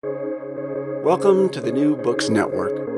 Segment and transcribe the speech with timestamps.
[0.00, 2.88] Welcome to the New Books Network.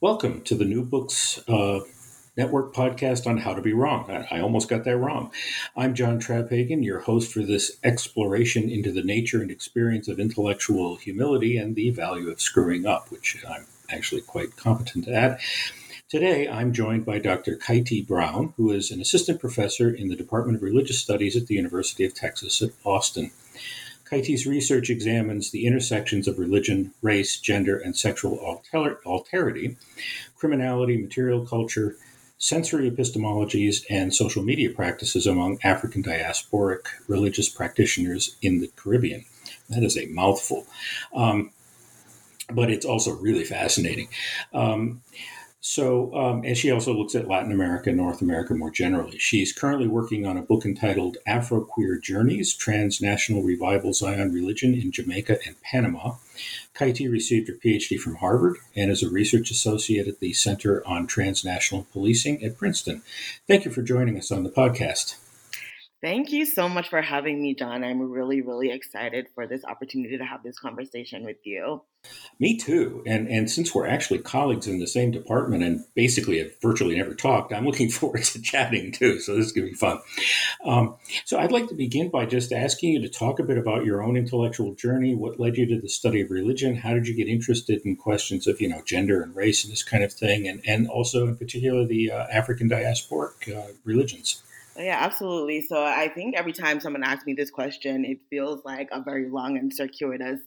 [0.00, 1.80] Welcome to the New Books uh,
[2.36, 4.08] Network podcast on how to be wrong.
[4.08, 5.32] I, I almost got that wrong.
[5.76, 10.94] I'm John Traphagan, your host for this exploration into the nature and experience of intellectual
[10.94, 15.40] humility and the value of screwing up, which I'm actually quite competent at.
[16.08, 17.56] Today, I'm joined by Dr.
[17.56, 21.56] Khytie Brown, who is an assistant professor in the Department of Religious Studies at the
[21.56, 23.32] University of Texas at Austin.
[24.14, 29.76] Khytie's research examines the intersections of religion, race, gender, and sexual alter- alterity,
[30.36, 31.96] criminality, material culture,
[32.38, 39.24] sensory epistemologies, and social media practices among African diasporic religious practitioners in the Caribbean.
[39.68, 40.66] That is a mouthful.
[41.12, 41.50] Um,
[42.52, 44.08] but it's also really fascinating.
[44.52, 45.02] Um,
[45.66, 49.16] so, um, and she also looks at Latin America and North America more generally.
[49.16, 54.92] She's currently working on a book entitled Afro Queer Journeys Transnational Revival Zion Religion in
[54.92, 56.16] Jamaica and Panama.
[56.74, 61.06] Khytie received her PhD from Harvard and is a research associate at the Center on
[61.06, 63.00] Transnational Policing at Princeton.
[63.48, 65.16] Thank you for joining us on the podcast.
[66.02, 67.84] Thank you so much for having me, John.
[67.84, 71.80] I'm really, really excited for this opportunity to have this conversation with you.
[72.40, 73.02] Me too.
[73.06, 77.14] And and since we're actually colleagues in the same department and basically have virtually never
[77.14, 79.20] talked, I'm looking forward to chatting too.
[79.20, 80.00] So this is going to be fun.
[80.64, 83.84] Um, so I'd like to begin by just asking you to talk a bit about
[83.84, 85.14] your own intellectual journey.
[85.14, 86.76] What led you to the study of religion?
[86.76, 89.84] How did you get interested in questions of you know gender and race and this
[89.84, 94.43] kind of thing, and and also in particular the uh, African diasporic uh, religions?
[94.76, 95.60] Yeah, absolutely.
[95.60, 99.28] So I think every time someone asks me this question, it feels like a very
[99.30, 100.40] long and circuitous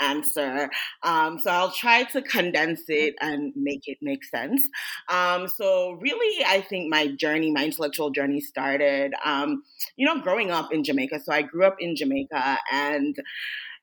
[0.00, 0.70] answer.
[1.02, 4.62] Um, so I'll try to condense it and make it make sense.
[5.10, 9.62] Um, so really, I think my journey, my intellectual journey started, um,
[9.96, 11.20] you know, growing up in Jamaica.
[11.22, 13.14] So I grew up in Jamaica and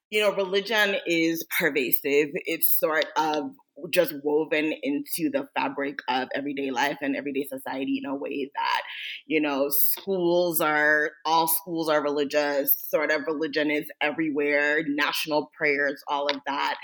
[0.09, 2.29] you know, religion is pervasive.
[2.33, 3.51] It's sort of
[3.89, 8.81] just woven into the fabric of everyday life and everyday society in a way that
[9.25, 16.01] you know schools are all schools are religious sort of religion is everywhere national prayers
[16.07, 16.75] all of that.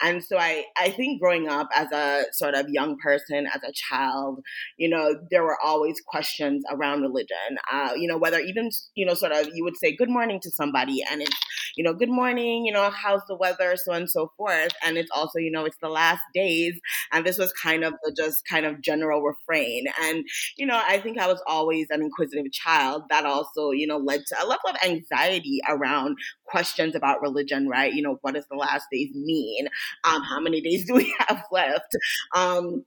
[0.00, 3.72] And so i i think growing up as a sort of young person as a
[3.72, 4.42] child
[4.76, 7.58] you know there were always questions around religion.
[7.70, 10.50] Uh, you know whether even you know sort of you would say good morning to
[10.50, 11.36] somebody and it's
[11.76, 14.96] you know good morning you know how's the weather so on and so forth and
[14.96, 16.80] it's also you know it's the last days.
[17.12, 19.84] And this was kind of the just kind of general refrain.
[20.02, 20.24] And,
[20.56, 23.04] you know, I think I was always an inquisitive child.
[23.10, 26.16] That also, you know, led to a level of anxiety around
[26.46, 27.92] questions about religion, right?
[27.92, 29.68] You know, what does the last days mean?
[30.04, 31.96] Um, how many days do we have left?
[32.34, 32.84] Um,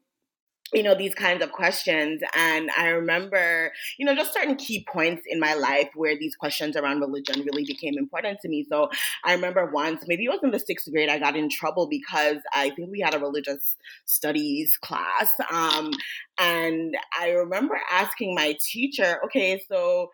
[0.75, 2.21] you know these kinds of questions.
[2.35, 6.75] And i remember you know just certain key points in my life where these questions
[6.75, 8.65] around religion really became important to me.
[8.69, 8.89] So
[9.23, 12.37] i remember once maybe it was in the sixth grade i got in trouble because
[12.53, 13.75] i think we had a religious
[14.05, 15.29] studies class.
[15.51, 15.91] Um,
[16.37, 20.09] and i remember asking my teacher okay so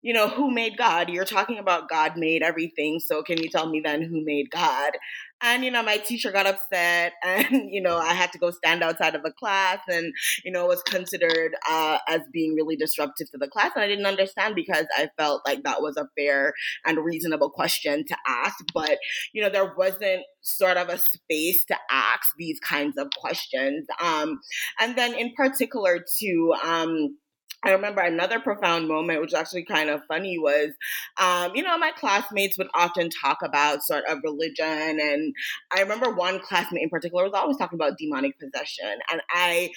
[0.00, 1.10] you know, who made God?
[1.10, 3.00] You're talking about God made everything.
[3.00, 4.92] So can you tell me then who made God?
[5.40, 8.82] And, you know, my teacher got upset and, you know, I had to go stand
[8.82, 10.12] outside of a class and,
[10.44, 13.72] you know, was considered uh, as being really disruptive to the class.
[13.74, 16.54] And I didn't understand because I felt like that was a fair
[16.86, 18.56] and reasonable question to ask.
[18.74, 18.98] But,
[19.32, 23.86] you know, there wasn't sort of a space to ask these kinds of questions.
[24.02, 24.40] Um,
[24.80, 27.16] and then in particular, too, um,
[27.64, 30.70] I remember another profound moment, which actually kind of funny, was,
[31.20, 35.00] um, you know, my classmates would often talk about sort of religion.
[35.00, 35.34] And
[35.76, 38.98] I remember one classmate in particular was always talking about demonic possession.
[39.10, 39.70] And I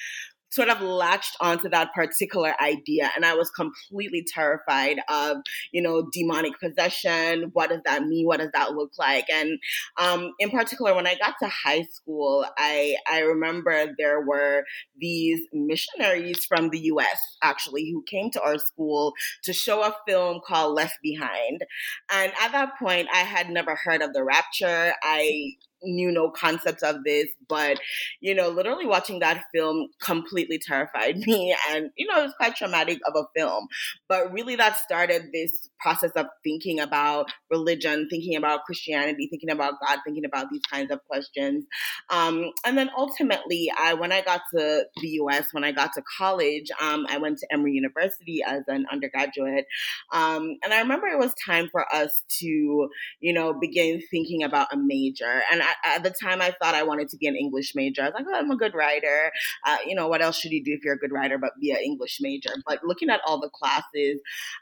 [0.52, 5.38] sort of latched onto that particular idea and i was completely terrified of
[5.72, 7.50] you know demonic possession.
[7.54, 8.26] What does that mean?
[8.26, 9.30] What does that look like?
[9.30, 9.60] And
[9.98, 14.64] um, in particular when i got to high school i i remember there were
[15.00, 19.14] these missionaries from the us actually who came to our school
[19.44, 21.64] to show a film called left behind.
[22.12, 24.94] And at that point i had never heard of the rapture.
[25.04, 25.54] I
[25.84, 27.80] knew no concept of this, but
[28.20, 31.56] you know, literally watching that film completely terrified me.
[31.70, 33.68] And you know, it was quite traumatic of a film.
[34.08, 39.76] But really, that started this process of thinking about religion, thinking about Christianity, thinking about
[39.86, 41.66] God, thinking about these kinds of questions.
[42.10, 46.04] Um, and then ultimately, I when I got to the U.S., when I got to
[46.18, 49.66] college, um, I went to Emory University as an undergraduate,
[50.12, 52.90] um, and I remember it was time for us to,
[53.20, 55.42] you know, begin thinking about a major.
[55.52, 58.02] And at, at, the time, I thought I wanted to be an English major.
[58.02, 59.32] I was like, oh, I'm a good writer.
[59.66, 61.72] Uh, you know, what else should you do if you're a good writer but be
[61.72, 62.52] an English major?
[62.66, 64.20] But looking at all the classes,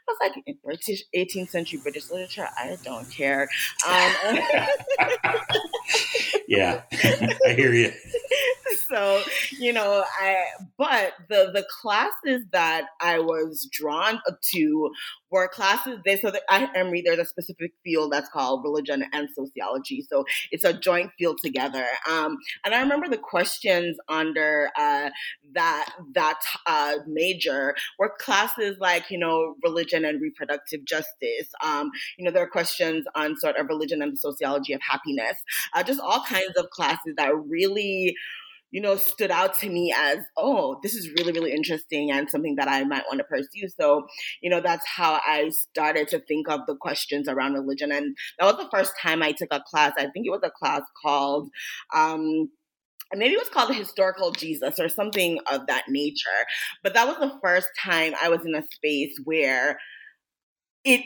[0.08, 3.48] I was like, in British 18th century British literature, I don't care.
[3.86, 4.38] Um,
[6.48, 7.92] yeah, I hear you.
[8.90, 9.22] So
[9.58, 10.44] you know, I
[10.76, 14.20] but the the classes that I was drawn
[14.52, 14.90] to
[15.30, 19.28] were classes they so that at Emory there's a specific field that's called religion and
[19.34, 20.04] sociology.
[20.08, 21.84] So it's a joint field together.
[22.08, 25.10] Um, and I remember the questions under uh,
[25.54, 31.48] that that uh, major were classes like you know religion and reproductive justice.
[31.64, 35.36] Um, you know there are questions on sort of religion and the sociology of happiness.
[35.74, 38.16] Uh, just all kinds of classes that really
[38.70, 42.56] you know, stood out to me as, oh, this is really, really interesting and something
[42.56, 43.68] that I might want to pursue.
[43.80, 44.06] So,
[44.40, 47.90] you know, that's how I started to think of the questions around religion.
[47.90, 49.92] And that was the first time I took a class.
[49.96, 51.48] I think it was a class called,
[51.94, 52.50] um,
[53.12, 56.28] maybe it was called the historical Jesus or something of that nature.
[56.82, 59.78] But that was the first time I was in a space where
[60.84, 61.04] it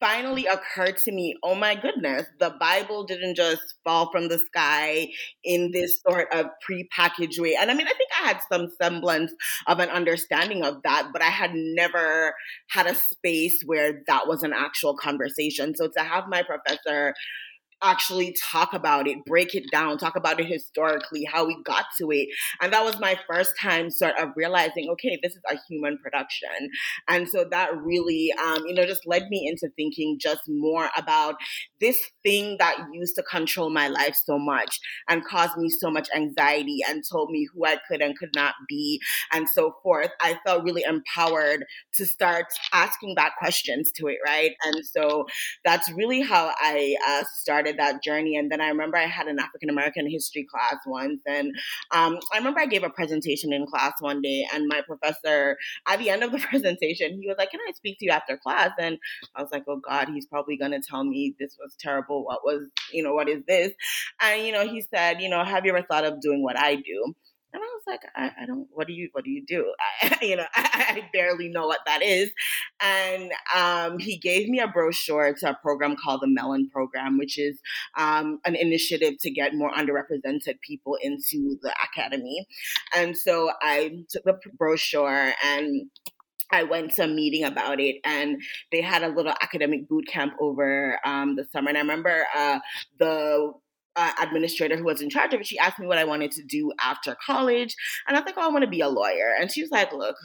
[0.00, 5.08] finally occurred to me oh my goodness, the Bible didn't just fall from the sky
[5.44, 7.56] in this sort of prepackaged way.
[7.58, 9.32] And I mean, I think I had some semblance
[9.66, 12.34] of an understanding of that, but I had never
[12.70, 15.74] had a space where that was an actual conversation.
[15.76, 17.14] So to have my professor
[17.82, 22.10] actually talk about it, break it down, talk about it historically, how we got to
[22.10, 22.28] it.
[22.60, 26.70] And that was my first time sort of realizing, okay, this is a human production.
[27.08, 31.36] And so that really, um, you know, just led me into thinking just more about
[31.80, 36.08] this thing that used to control my life so much and caused me so much
[36.14, 39.00] anxiety and told me who I could and could not be
[39.32, 40.10] and so forth.
[40.20, 41.64] I felt really empowered
[41.94, 44.52] to start asking back questions to it, right?
[44.64, 45.26] And so
[45.64, 48.36] that's really how I uh, started started that journey.
[48.36, 51.52] And then I remember I had an African American history class once, and
[51.92, 55.98] um, I remember I gave a presentation in class one day, and my professor, at
[55.98, 58.70] the end of the presentation, he was like, "Can I speak to you after class?"
[58.78, 58.98] And
[59.36, 62.24] I was like, "Oh God, he's probably gonna tell me this was terrible.
[62.24, 63.72] What was, you know, what is this?"
[64.20, 66.76] And you know, he said, "You know, have you ever thought of doing what I
[66.76, 67.14] do?"
[67.52, 69.72] And I was like, I, I don't, what do you, what do you do?
[70.02, 72.32] I, you know, I, I, barely know what that is.
[72.80, 77.38] And um, he gave me a brochure to a program called the Mellon Program, which
[77.38, 77.60] is
[77.98, 82.46] um, an initiative to get more underrepresented people into the academy.
[82.96, 85.90] And so I took the brochure and
[86.52, 88.40] I went to a meeting about it, and
[88.70, 91.70] they had a little academic boot camp over um, the summer.
[91.70, 92.58] And I remember uh,
[92.98, 93.52] the
[93.96, 96.42] uh, administrator who was in charge of it, she asked me what I wanted to
[96.42, 97.74] do after college.
[98.06, 99.34] And I was like, oh, I want to be a lawyer.
[99.38, 100.16] And she was like, look,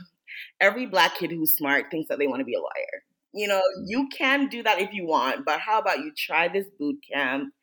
[0.60, 3.04] every black kid who's smart thinks that they want to be a lawyer.
[3.34, 6.66] You know, you can do that if you want, but how about you try this
[6.80, 7.54] boot camp?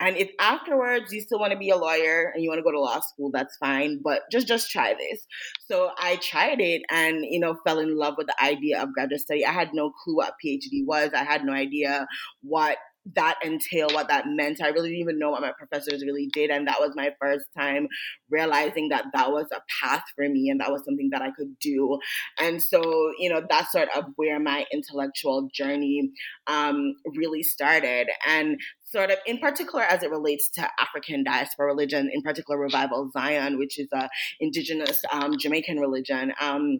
[0.00, 2.72] And if afterwards you still want to be a lawyer and you want to go
[2.72, 4.00] to law school, that's fine.
[4.02, 5.24] But just just try this.
[5.66, 9.20] So I tried it and you know fell in love with the idea of graduate
[9.20, 9.46] study.
[9.46, 11.10] I had no clue what PhD was.
[11.14, 12.06] I had no idea
[12.42, 12.76] what
[13.14, 14.62] that entail, what that meant.
[14.62, 16.50] I really didn't even know what my professors really did.
[16.50, 17.88] And that was my first time
[18.30, 21.58] realizing that that was a path for me and that was something that I could
[21.60, 21.98] do.
[22.40, 22.80] And so,
[23.18, 26.10] you know, that's sort of where my intellectual journey
[26.46, 28.08] um, really started.
[28.26, 28.58] And
[28.94, 33.58] sort of in particular as it relates to African diaspora religion, in particular Revival Zion,
[33.58, 34.08] which is a
[34.40, 36.32] indigenous um, Jamaican religion.
[36.40, 36.78] Um,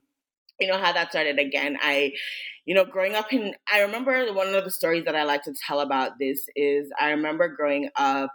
[0.60, 1.76] you know how that started again.
[1.80, 2.12] I
[2.66, 5.54] you know, growing up in, I remember one of the stories that I like to
[5.66, 8.30] tell about this is I remember growing up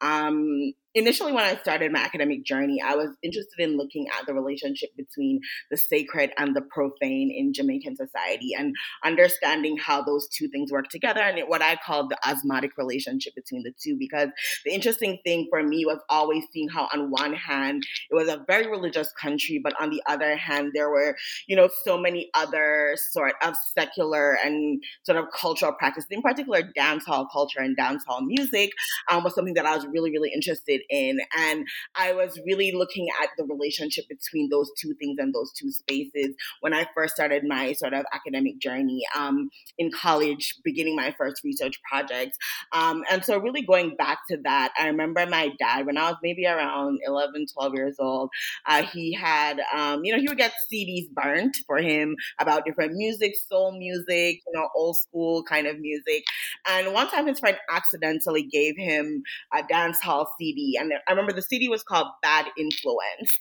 [0.00, 4.34] um, initially when I started my academic journey, I was interested in looking at the
[4.34, 8.74] relationship between the sacred and the profane in Jamaican society and
[9.04, 13.64] understanding how those two things work together and what I call the osmotic relationship between
[13.64, 13.96] the two.
[13.98, 14.28] Because
[14.64, 18.44] the interesting thing for me was always seeing how, on one hand, it was a
[18.46, 21.16] very religious country, but on the other hand, there were,
[21.48, 26.62] you know, so many other sort of secular and sort of cultural practices, in particular,
[26.76, 28.70] dancehall culture and dancehall music
[29.10, 31.18] um, was something that I was really, really interested in.
[31.36, 35.70] And I was really looking at the relationship between those two things and those two
[35.70, 41.14] spaces when I first started my sort of academic journey um, in college, beginning my
[41.16, 42.36] first research project.
[42.72, 46.16] Um, and so, really going back to that, I remember my dad, when I was
[46.22, 48.30] maybe around 11, 12 years old,
[48.66, 52.92] uh, he had, um, you know, he would get CDs burnt for him about different
[52.92, 56.24] music, soul music, you know, old school kind of music.
[56.68, 59.22] And one time his friend accidentally gave him
[59.54, 60.76] a dance hall CD.
[60.78, 63.38] And I remember the CD was called Bad Influence.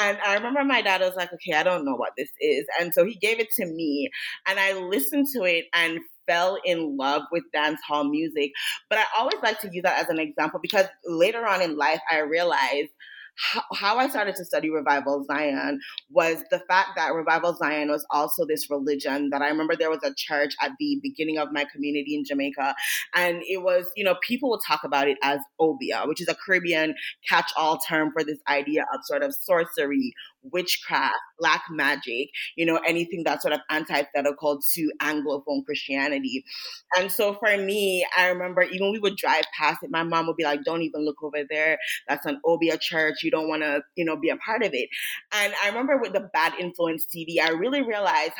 [0.00, 2.64] And I remember my dad was like, okay, I don't know what this is.
[2.80, 4.10] And so he gave it to me.
[4.46, 8.52] And I listened to it and fell in love with dance hall music.
[8.88, 12.00] But I always like to use that as an example because later on in life,
[12.10, 12.90] I realized
[13.40, 15.80] how, how I started to study Revival Zion
[16.10, 20.02] was the fact that Revival Zion was also this religion that I remember there was
[20.04, 22.74] a church at the beginning of my community in Jamaica.
[23.14, 26.34] And it was, you know, people would talk about it as Obeah, which is a
[26.34, 26.94] Caribbean
[27.28, 32.76] catch all term for this idea of sort of sorcery, witchcraft, black magic, you know,
[32.86, 36.44] anything that's sort of antithetical to Anglophone Christianity.
[36.96, 40.36] And so for me, I remember even we would drive past it, my mom would
[40.36, 41.78] be like, don't even look over there.
[42.08, 43.22] That's an Obeah church.
[43.22, 44.88] You don't want to, you know, be a part of it.
[45.32, 48.32] And I remember with the Bad Influence TV, I really realized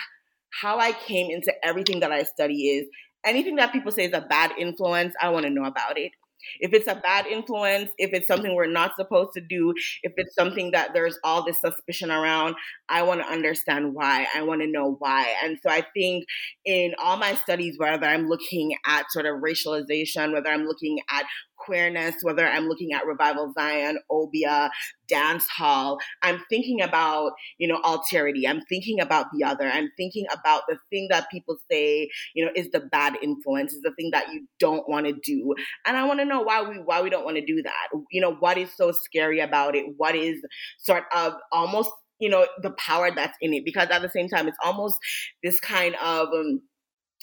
[0.62, 2.87] how I came into everything that I study is
[3.25, 6.12] anything that people say is a bad influence, I want to know about it.
[6.61, 10.35] If it's a bad influence, if it's something we're not supposed to do, if it's
[10.35, 12.54] something that there's all this suspicion around,
[12.88, 14.26] I want to understand why.
[14.35, 15.35] I want to know why.
[15.42, 16.25] And so I think
[16.64, 21.25] in all my studies, whether I'm looking at sort of racialization, whether I'm looking at
[21.64, 24.71] queerness, whether I'm looking at Revival Zion, Obeah,
[25.09, 28.49] dance hall, I'm thinking about, you know, alterity.
[28.49, 29.69] I'm thinking about the other.
[29.69, 33.83] I'm thinking about the thing that people say, you know, is the bad influence, is
[33.83, 35.55] the thing that you don't want to do.
[35.87, 37.88] And I want to know why we why we don't want to do that.
[38.11, 39.87] You know, what is so scary about it?
[39.97, 40.43] What is
[40.79, 41.90] sort of almost
[42.21, 44.97] you know the power that's in it because at the same time it's almost
[45.43, 46.61] this kind of um,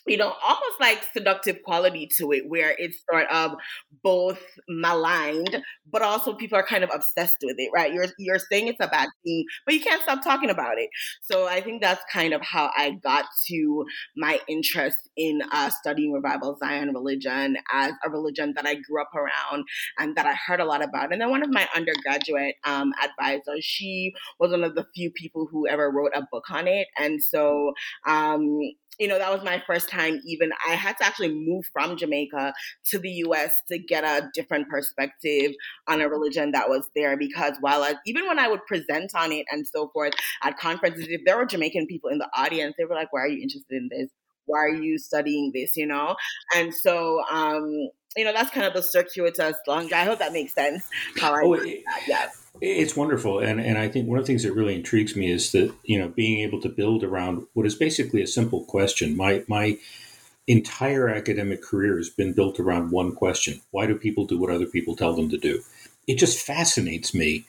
[0.07, 3.55] you know, almost like seductive quality to it, where it's sort of
[4.03, 5.61] both maligned,
[5.91, 7.93] but also people are kind of obsessed with it, right?
[7.93, 10.89] You're you're saying it's a bad thing, but you can't stop talking about it.
[11.21, 13.85] So I think that's kind of how I got to
[14.15, 19.11] my interest in uh, studying revival Zion religion as a religion that I grew up
[19.15, 19.65] around
[19.97, 21.11] and that I heard a lot about.
[21.11, 25.47] And then one of my undergraduate um, advisors, she was one of the few people
[25.51, 27.73] who ever wrote a book on it, and so
[28.07, 28.59] um,
[29.00, 30.51] you know, that was my first time even.
[30.68, 32.54] I had to actually move from Jamaica
[32.86, 35.54] to the US to get a different perspective
[35.88, 39.32] on a religion that was there because while I, even when I would present on
[39.32, 40.13] it and so forth
[40.44, 43.27] at conferences, if there were Jamaican people in the audience, they were like, why are
[43.27, 44.10] you interested in this?
[44.48, 45.77] Why are you studying this?
[45.77, 46.16] You know?
[46.56, 49.94] And so, um, you know, that's kind of the circuitous long.
[49.94, 50.89] I hope that makes sense.
[51.20, 52.30] How I, oh, it, yeah.
[52.60, 55.51] It's wonderful, and and I think one of the things that really intrigues me is
[55.51, 59.16] that you know being able to build around what is basically a simple question.
[59.16, 59.77] My my
[60.48, 64.66] entire academic career has been built around one question: Why do people do what other
[64.66, 65.62] people tell them to do?
[66.08, 67.46] It just fascinates me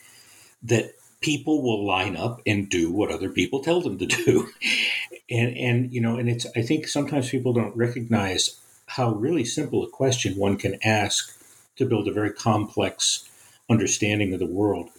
[0.61, 4.49] that people will line up and do what other people tell them to do,
[5.29, 9.83] and and you know, and it's I think sometimes people don't recognize how really simple
[9.83, 11.35] a question one can ask
[11.75, 13.29] to build a very complex
[13.69, 14.89] understanding of the world.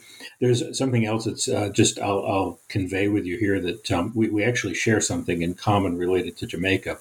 [0.40, 4.28] There's something else that's uh, just I'll, I'll, convey with you here that um, we,
[4.28, 6.98] we actually share something in common related to Jamaica.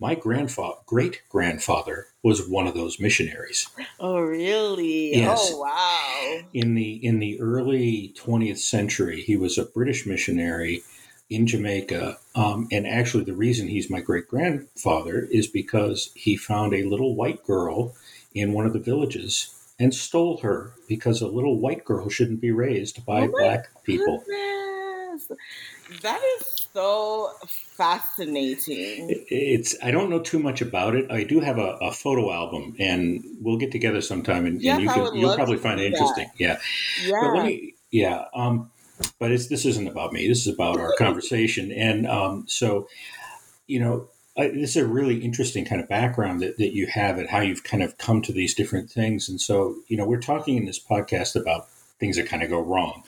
[0.00, 3.68] My grandfather, great grandfather, was one of those missionaries.
[3.98, 5.16] Oh, really?
[5.16, 5.50] Yes.
[5.52, 6.48] Oh, wow.
[6.54, 10.82] In the in the early 20th century, he was a British missionary
[11.30, 12.18] in Jamaica.
[12.34, 17.14] Um, and actually, the reason he's my great grandfather is because he found a little
[17.14, 17.94] white girl
[18.34, 22.50] in one of the villages and stole her because a little white girl shouldn't be
[22.50, 24.22] raised by oh black people.
[24.26, 25.32] Goodness.
[26.02, 27.32] That is so
[27.76, 29.24] fascinating.
[29.28, 31.10] It's I don't know too much about it.
[31.10, 34.82] I do have a, a photo album, and we'll get together sometime, and, yes, and
[34.84, 36.30] you can you'll probably find it interesting.
[36.38, 36.38] That.
[36.38, 36.58] Yeah,
[37.04, 37.42] yeah.
[37.42, 38.24] Me, yeah.
[38.34, 38.70] Um,
[39.18, 40.28] but it's this isn't about me.
[40.28, 42.88] This is about our conversation, and um, so
[43.66, 47.28] you know this is a really interesting kind of background that, that you have and
[47.28, 49.28] how you've kind of come to these different things.
[49.28, 52.60] And so, you know, we're talking in this podcast about things that kind of go
[52.60, 53.02] wrong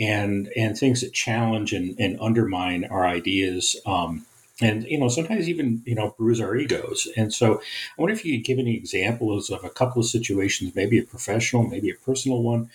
[0.00, 3.76] and and things that challenge and, and undermine our ideas.
[3.86, 4.24] Um,
[4.60, 8.24] and you know sometimes even you know bruise our egos and so i wonder if
[8.24, 12.04] you could give any examples of a couple of situations maybe a professional maybe a
[12.06, 12.70] personal one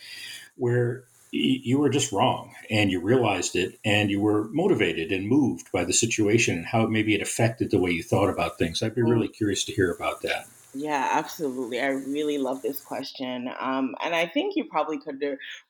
[0.57, 5.71] where you were just wrong and you realized it and you were motivated and moved
[5.71, 8.81] by the situation and how maybe it affected the way you thought about things.
[8.81, 9.09] I'd be mm.
[9.09, 10.47] really curious to hear about that.
[10.75, 11.81] Yeah, absolutely.
[11.81, 13.49] I really love this question.
[13.59, 15.19] Um, and I think you probably could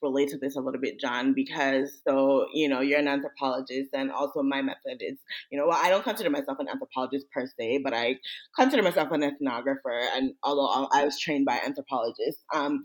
[0.02, 4.12] relate to this a little bit, John, because so, you know, you're an anthropologist and
[4.12, 5.18] also my method is,
[5.52, 8.18] you know, well, I don't consider myself an anthropologist per se, but I
[8.58, 10.06] consider myself an ethnographer.
[10.14, 12.84] And although I was trained by anthropologists, um,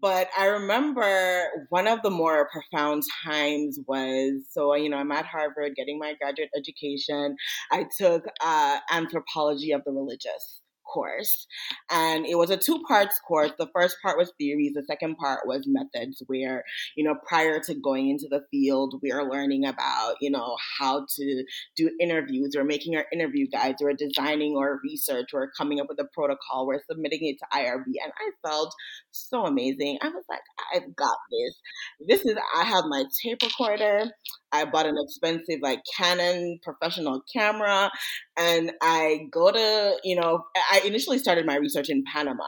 [0.00, 5.24] but I remember one of the more profound times was so, you know, I'm at
[5.24, 7.36] Harvard getting my graduate education.
[7.70, 11.46] I took uh, anthropology of the religious course.
[11.90, 13.52] And it was a two parts course.
[13.58, 16.64] The first part was theories, the second part was methods, where,
[16.96, 21.06] you know, prior to going into the field, we are learning about, you know, how
[21.16, 21.44] to
[21.76, 22.54] do interviews.
[22.56, 26.66] We're making our interview guides, we're designing our research, we're coming up with a protocol,
[26.66, 27.84] we're submitting it to IRB.
[28.02, 28.74] And I felt
[29.10, 29.98] so amazing.
[30.02, 30.40] I was like,
[30.74, 31.54] I've got this.
[32.08, 34.10] This is, I have my tape recorder.
[34.54, 37.90] I bought an expensive like Canon professional camera
[38.36, 42.44] and I go to, you know, I initially started my research in Panama,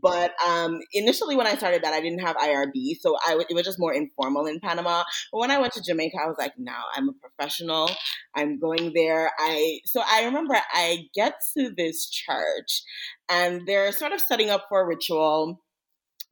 [0.00, 3.64] but um, initially when I started that, I didn't have IRB, so I it was
[3.64, 5.02] just more informal in Panama.
[5.32, 7.90] But when I went to Jamaica, I was like, now I'm a professional.
[8.34, 9.30] I'm going there.
[9.38, 12.82] I so I remember I get to this church,
[13.28, 15.60] and they're sort of setting up for a ritual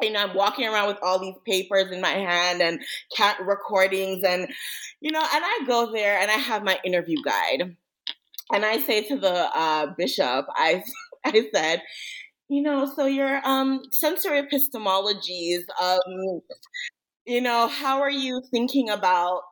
[0.01, 2.81] you know, I'm walking around with all these papers in my hand and
[3.17, 4.49] cat recordings and,
[5.01, 7.77] you know, and I go there and I have my interview guide.
[8.51, 10.83] And I say to the uh, bishop, I,
[11.25, 11.83] I said,
[12.49, 16.41] you know, so your um, sensory epistemologies, um,
[17.27, 19.43] you know, how are you thinking about?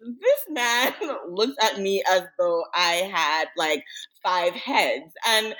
[0.00, 0.92] And this man
[1.28, 3.84] looks at me as though I had like
[4.22, 5.12] five heads.
[5.26, 5.54] And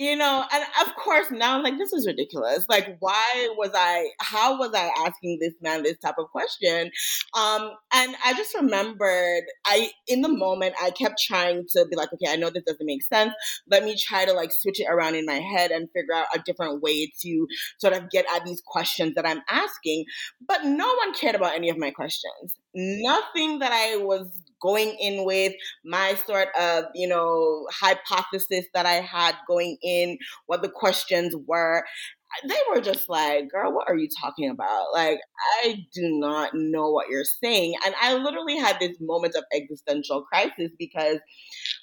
[0.00, 2.64] you know, and of course now I'm like, this is ridiculous.
[2.70, 6.90] Like, why was I, how was I asking this man this type of question?
[7.38, 12.10] Um, and I just remembered, I, in the moment, I kept trying to be like,
[12.14, 13.34] okay, I know this doesn't make sense.
[13.70, 16.38] Let me try to like switch it around in my head and figure out a
[16.38, 17.46] different way to
[17.78, 20.06] sort of get at these questions that I'm asking.
[20.48, 22.56] But no one cared about any of my questions.
[22.74, 24.30] Nothing that I was
[24.60, 25.52] going in with
[25.84, 31.84] my sort of, you know, hypothesis that I had going in, what the questions were.
[32.48, 34.92] They were just like, girl, what are you talking about?
[34.92, 35.18] Like,
[35.64, 37.74] I do not know what you're saying.
[37.84, 41.18] And I literally had this moment of existential crisis because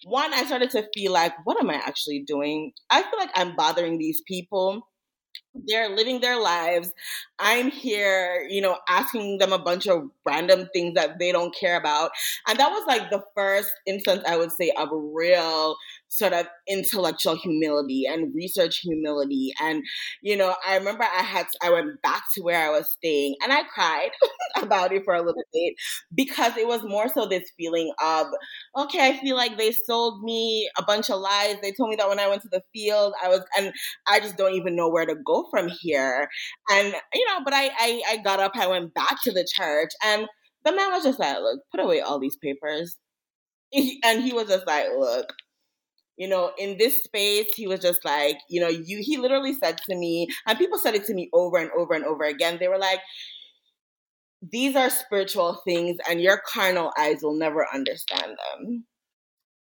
[0.05, 2.71] one, I started to feel like, what am I actually doing?
[2.89, 4.87] I feel like I'm bothering these people
[5.67, 6.93] they're living their lives.
[7.39, 11.77] I'm here, you know, asking them a bunch of random things that they don't care
[11.77, 12.11] about.
[12.47, 15.75] And that was like the first instance I would say of real
[16.09, 19.53] sort of intellectual humility and research humility.
[19.61, 19.83] And,
[20.21, 23.51] you know, I remember I had, I went back to where I was staying and
[23.51, 24.09] I cried
[24.61, 25.73] about it for a little bit
[26.15, 28.27] because it was more so this feeling of,
[28.75, 31.57] okay, I feel like they sold me a bunch of lies.
[31.61, 33.71] They told me that when I went to the field, I was, and
[34.07, 36.27] I just don't even know where to go from here.
[36.71, 39.91] And, you know, but I, I, I got up, I went back to the church
[40.03, 40.27] and
[40.65, 42.97] the man was just like, look, put away all these papers.
[44.03, 45.27] And he was just like, look,
[46.17, 49.77] you know, in this space, he was just like, you know, you, he literally said
[49.89, 52.57] to me, and people said it to me over and over and over again.
[52.59, 52.99] They were like,
[54.41, 58.85] these are spiritual things, and your carnal eyes will never understand them.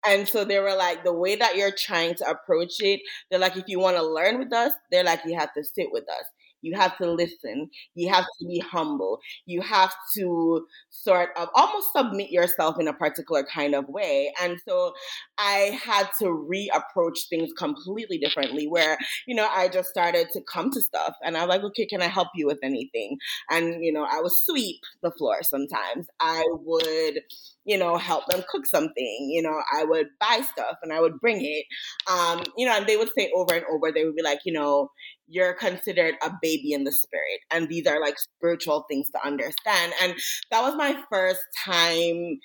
[0.05, 3.57] And so they were like, the way that you're trying to approach it, they're like,
[3.57, 6.25] if you want to learn with us, they're like, you have to sit with us.
[6.61, 7.69] You have to listen.
[7.95, 9.19] You have to be humble.
[9.45, 14.33] You have to sort of almost submit yourself in a particular kind of way.
[14.41, 14.93] And so
[15.37, 20.71] I had to reapproach things completely differently where, you know, I just started to come
[20.71, 23.17] to stuff and I was like, okay, can I help you with anything?
[23.49, 26.07] And, you know, I would sweep the floor sometimes.
[26.19, 27.19] I would,
[27.65, 29.29] you know, help them cook something.
[29.31, 31.65] You know, I would buy stuff and I would bring it.
[32.11, 34.53] Um, you know, and they would say over and over, they would be like, you
[34.53, 34.91] know,
[35.27, 37.39] you're considered a baby in the spirit.
[37.51, 39.93] And these are like spiritual things to understand.
[40.01, 40.15] And
[40.51, 42.39] that was my first time,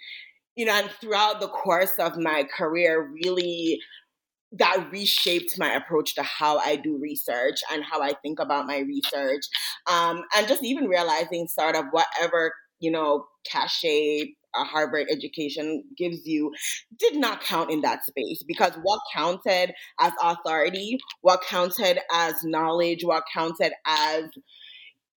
[0.57, 3.81] you know, and throughout the course of my career, really
[4.59, 8.81] that reshaped my approach to how I do research and how I think about my
[8.81, 9.45] research.
[9.91, 16.27] Um, and just even realizing sort of whatever, you know, cachet a Harvard education gives
[16.27, 16.53] you
[16.99, 23.05] did not count in that space because what counted as authority, what counted as knowledge,
[23.05, 24.25] what counted as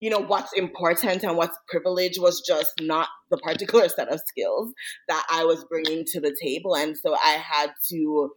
[0.00, 4.72] you know what's important and what's privilege was just not the particular set of skills
[5.08, 6.76] that I was bringing to the table.
[6.76, 8.30] And so I had to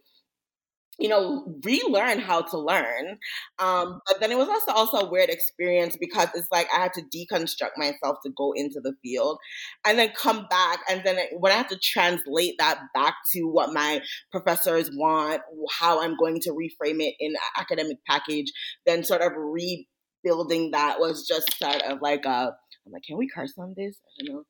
[1.00, 3.18] you know, relearn how to learn.
[3.58, 6.92] Um, but then it was also also a weird experience because it's like I had
[6.94, 9.38] to deconstruct myself to go into the field,
[9.86, 13.72] and then come back, and then when I have to translate that back to what
[13.72, 18.52] my professors want, how I'm going to reframe it in academic package,
[18.86, 22.52] then sort of rebuilding that was just sort of like a.
[22.86, 23.98] I'm like, can we curse on this?
[24.20, 24.44] I don't know.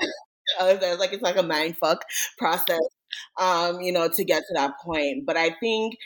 [0.60, 2.04] I was like, it's like a mind fuck
[2.38, 2.80] process
[3.38, 5.26] um, you know, to get to that point.
[5.26, 5.96] But I think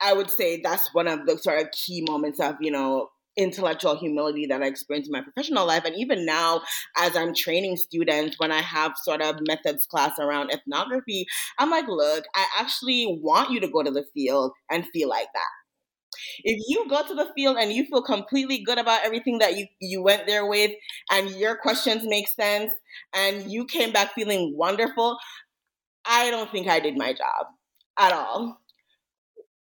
[0.00, 3.96] I would say that's one of the sort of key moments of, you know, intellectual
[3.96, 5.84] humility that I experienced in my professional life.
[5.84, 6.62] And even now,
[6.96, 11.26] as I'm training students, when I have sort of methods class around ethnography,
[11.58, 15.28] I'm like, look, I actually want you to go to the field and feel like
[15.34, 15.52] that.
[16.42, 19.66] If you go to the field and you feel completely good about everything that you,
[19.80, 20.72] you went there with
[21.12, 22.72] and your questions make sense
[23.14, 25.16] and you came back feeling wonderful,
[26.04, 27.46] I don't think I did my job
[27.98, 28.60] at all.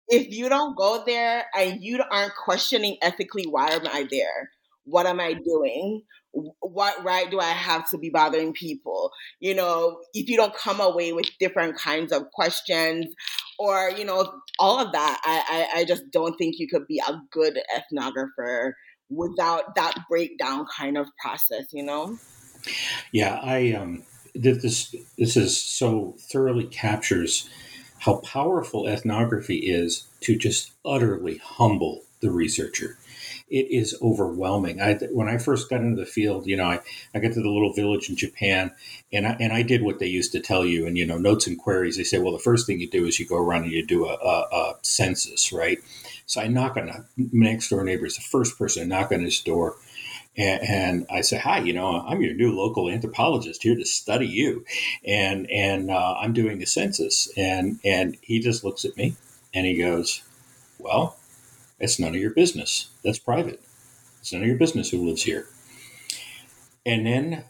[0.07, 4.51] If you don't go there and you aren't questioning ethically, why am I there?
[4.83, 6.03] What am I doing?
[6.31, 9.11] What right do I have to be bothering people?
[9.39, 13.13] You know, if you don't come away with different kinds of questions
[13.59, 17.01] or, you know, all of that, I, I, I just don't think you could be
[17.07, 18.73] a good ethnographer
[19.09, 22.17] without that breakdown kind of process, you know?
[23.11, 24.03] Yeah, I um
[24.35, 27.49] this this is so thoroughly captures
[27.99, 32.97] how powerful ethnography is to just utterly humble the researcher
[33.53, 34.81] it is overwhelming.
[34.81, 36.79] I, when I first got into the field, you know, I,
[37.13, 38.71] I got to the little village in Japan
[39.11, 40.87] and I, and I did what they used to tell you.
[40.87, 43.19] And, you know, notes and queries, they say, well, the first thing you do is
[43.19, 45.77] you go around and you do a, a, a census, right?
[46.25, 49.21] So I knock on a next door neighbor is the first person I knock on
[49.21, 49.75] his door.
[50.35, 54.27] And, and, I say, "Hi, you know, I'm your new local anthropologist here to study
[54.27, 54.65] you,
[55.05, 59.15] and and uh, I'm doing the census." And and he just looks at me,
[59.53, 60.23] and he goes,
[60.79, 61.17] "Well,
[61.79, 62.89] it's none of your business.
[63.03, 63.61] That's private.
[64.21, 65.47] It's none of your business who lives here.
[66.85, 67.43] And then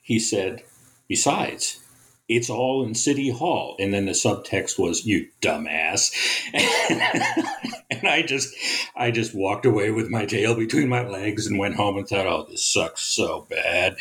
[0.00, 0.62] he said,
[1.06, 1.80] besides,
[2.28, 3.74] it's all in City Hall.
[3.78, 6.12] And then the subtext was, you dumbass.
[7.90, 8.54] and I just,
[8.94, 12.26] I just walked away with my tail between my legs and went home and thought,
[12.26, 13.96] oh, this sucks so bad.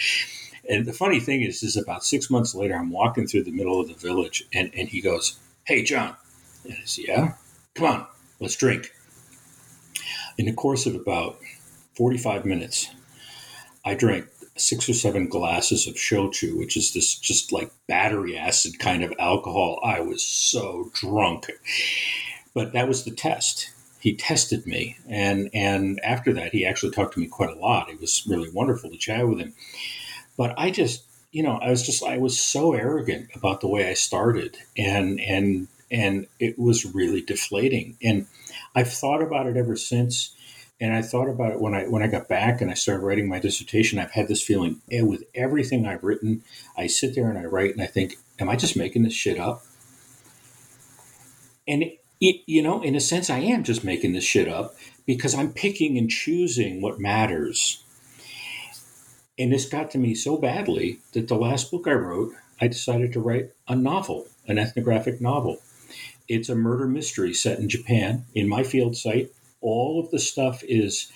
[0.70, 3.80] And the funny thing is, is about six months later, I'm walking through the middle
[3.80, 6.16] of the village and, and he goes, hey, John.
[6.66, 7.34] And I said, yeah,
[7.76, 8.08] come on,
[8.42, 8.92] let's drink.
[10.38, 11.40] In the course of about
[11.96, 12.90] 45 minutes,
[13.86, 18.80] I drank six or seven glasses of shochu, which is this just like battery acid
[18.80, 19.80] kind of alcohol.
[19.84, 21.52] I was so drunk.
[22.54, 23.72] But that was the test.
[24.00, 24.98] He tested me.
[25.08, 27.89] And, and after that, he actually talked to me quite a lot.
[27.89, 29.54] It was really wonderful to chat with him.
[30.38, 33.89] But I just, you know, I was just, I was so arrogant about the way
[33.89, 34.58] I started.
[34.78, 37.98] And, and, and it was really deflating.
[38.02, 38.28] And
[38.76, 40.36] I've thought about it ever since.
[40.80, 43.28] And I thought about it when I when I got back and I started writing
[43.28, 43.98] my dissertation.
[43.98, 46.44] I've had this feeling eh, with everything I've written.
[46.78, 49.40] I sit there and I write and I think, "Am I just making this shit
[49.40, 49.66] up?"
[51.68, 54.76] And it, it, you know, in a sense, I am just making this shit up
[55.06, 57.84] because I'm picking and choosing what matters.
[59.40, 63.13] And this got to me so badly that the last book I wrote, I decided
[63.13, 65.62] to write a novel, an ethnographic novel.
[66.28, 69.32] It's a murder mystery set in Japan in my field site.
[69.62, 71.12] All of the stuff is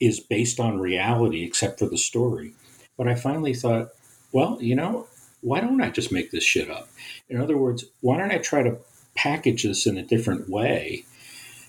[0.00, 2.52] is based on reality except for the story.
[2.96, 3.90] But I finally thought,
[4.32, 5.06] well, you know,
[5.42, 6.88] why don't I just make this shit up?
[7.28, 8.78] In other words, why don't I try to
[9.14, 11.04] package this in a different way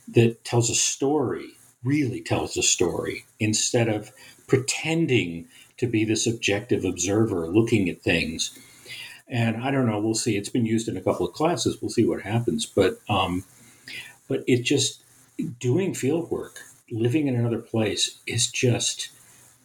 [0.07, 1.49] that tells a story,
[1.83, 4.11] really tells a story, instead of
[4.47, 5.47] pretending
[5.77, 8.57] to be this objective observer looking at things
[9.27, 9.99] and I don't know.
[9.99, 10.37] We'll see.
[10.37, 11.81] It's been used in a couple of classes.
[11.81, 12.65] We'll see what happens.
[12.65, 13.45] But um,
[14.27, 15.02] but it just
[15.59, 16.59] doing field work,
[16.91, 19.09] living in another place is just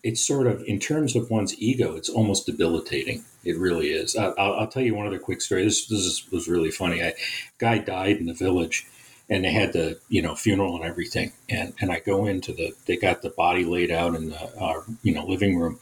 [0.02, 3.24] it's sort of in terms of one's ego, it's almost debilitating.
[3.44, 4.16] It really is.
[4.16, 5.64] I, will I'll tell you one other quick story.
[5.64, 7.00] This, this is, was really funny.
[7.00, 7.14] A
[7.58, 8.86] guy died in the village,
[9.28, 11.32] and they had the you know funeral and everything.
[11.48, 14.82] And and I go into the they got the body laid out in the uh,
[15.02, 15.80] you know living room,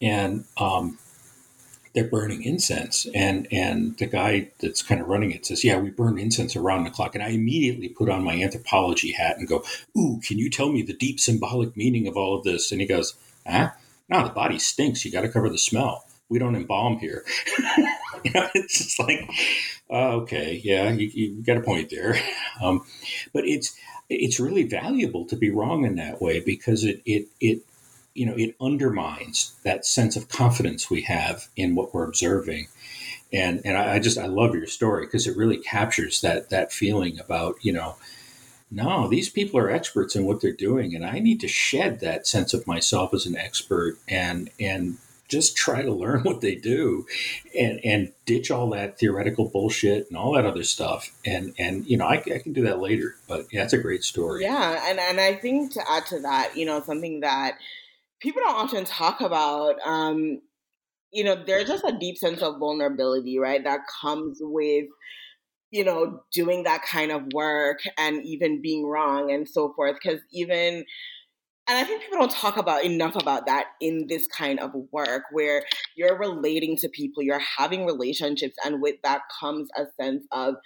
[0.00, 0.98] and um,
[1.94, 3.06] they're burning incense.
[3.14, 6.84] And and the guy that's kind of running it says yeah we burn incense around
[6.84, 7.14] the clock.
[7.14, 9.64] And i immediately put on my anthropology hat and go
[9.96, 12.72] ooh can you tell me the deep symbolic meaning of all of this?
[12.72, 13.14] And he goes
[13.46, 13.74] ah
[14.08, 15.04] no the body stinks.
[15.04, 16.04] You got to cover the smell.
[16.28, 17.24] We don't embalm here.
[18.24, 19.28] You know it's just like
[19.90, 22.14] uh, okay yeah you, you, got a point there.
[22.62, 22.86] Um,
[23.32, 23.76] but it's
[24.08, 27.62] it's really valuable to be wrong in that way because it it it
[28.14, 32.68] you know, it undermines that sense of confidence we have in what we're observing.
[33.32, 36.72] And and I, I just I love your story because it really captures that that
[36.72, 37.96] feeling about you know,
[38.70, 42.26] no, these people are experts in what they're doing, and I need to shed that
[42.26, 44.98] sense of myself as an expert and and
[45.32, 47.06] just try to learn what they do
[47.58, 51.96] and and ditch all that theoretical bullshit and all that other stuff and and you
[51.96, 55.00] know I, I, can do that later but yeah it's a great story yeah and
[55.00, 57.56] and i think to add to that you know something that
[58.22, 60.40] people don't often talk about um,
[61.12, 64.86] you know there's just a deep sense of vulnerability right that comes with
[65.70, 70.20] you know doing that kind of work and even being wrong and so forth because
[70.32, 70.84] even
[71.68, 75.22] and I think people don't talk about enough about that in this kind of work
[75.30, 75.64] where
[75.96, 80.56] you're relating to people, you're having relationships, and with that comes a sense of,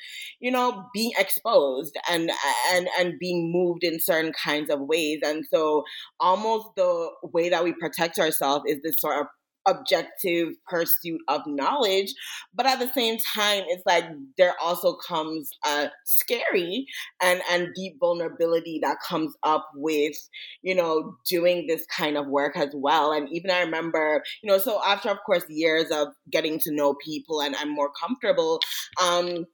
[0.41, 2.31] you know, being exposed and
[2.73, 5.21] and and being moved in certain kinds of ways.
[5.25, 5.85] And so
[6.19, 9.27] almost the way that we protect ourselves is this sort of
[9.67, 12.13] objective pursuit of knowledge
[12.55, 14.05] but at the same time it's like
[14.39, 16.87] there also comes a scary
[17.23, 20.17] and and deep vulnerability that comes up with
[20.63, 23.13] you know doing this kind of work as well.
[23.13, 26.95] And even i remember you know so after of course years of getting to know
[27.05, 28.61] people and i'm more comfortable
[29.03, 29.47] um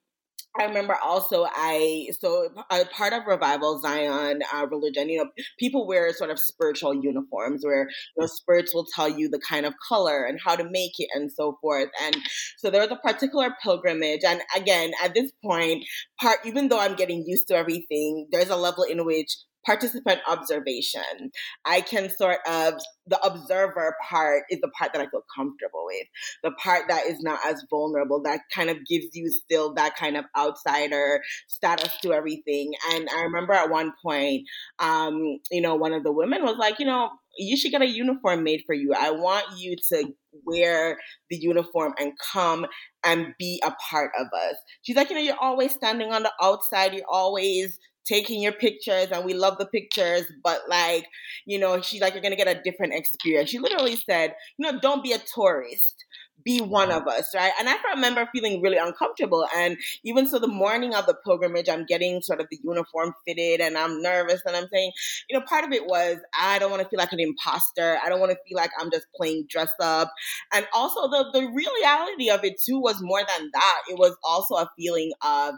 [0.58, 5.08] I remember also I so a part of revival Zion uh, religion.
[5.08, 9.40] You know, people wear sort of spiritual uniforms where know spirits will tell you the
[9.40, 11.88] kind of color and how to make it and so forth.
[12.02, 12.16] And
[12.58, 15.84] so there was a particular pilgrimage, and again at this point,
[16.20, 21.30] part even though I'm getting used to everything, there's a level in which participant observation.
[21.64, 22.74] I can sort of,
[23.06, 26.06] the observer part is the part that I feel comfortable with.
[26.42, 30.16] The part that is not as vulnerable, that kind of gives you still that kind
[30.16, 32.72] of outsider status to everything.
[32.92, 34.42] And I remember at one point,
[34.78, 37.86] um, you know, one of the women was like, you know, you should get a
[37.86, 38.92] uniform made for you.
[38.94, 40.12] I want you to
[40.44, 40.98] wear
[41.30, 42.66] the uniform and come
[43.04, 44.56] and be a part of us.
[44.82, 46.94] She's like, you know, you're always standing on the outside.
[46.94, 51.06] You're always taking your pictures and we love the pictures, but like,
[51.46, 53.50] you know, she's like, you're gonna get a different experience.
[53.50, 56.04] She literally said, you know, don't be a tourist.
[56.44, 57.52] Be one of us, right?
[57.60, 59.46] And I remember feeling really uncomfortable.
[59.54, 63.60] And even so, the morning of the pilgrimage, I'm getting sort of the uniform fitted
[63.60, 64.42] and I'm nervous.
[64.44, 64.90] And I'm saying,
[65.30, 67.96] you know, part of it was I don't want to feel like an imposter.
[68.04, 70.12] I don't want to feel like I'm just playing dress up.
[70.52, 73.78] And also, the, the reality of it too was more than that.
[73.88, 75.54] It was also a feeling of,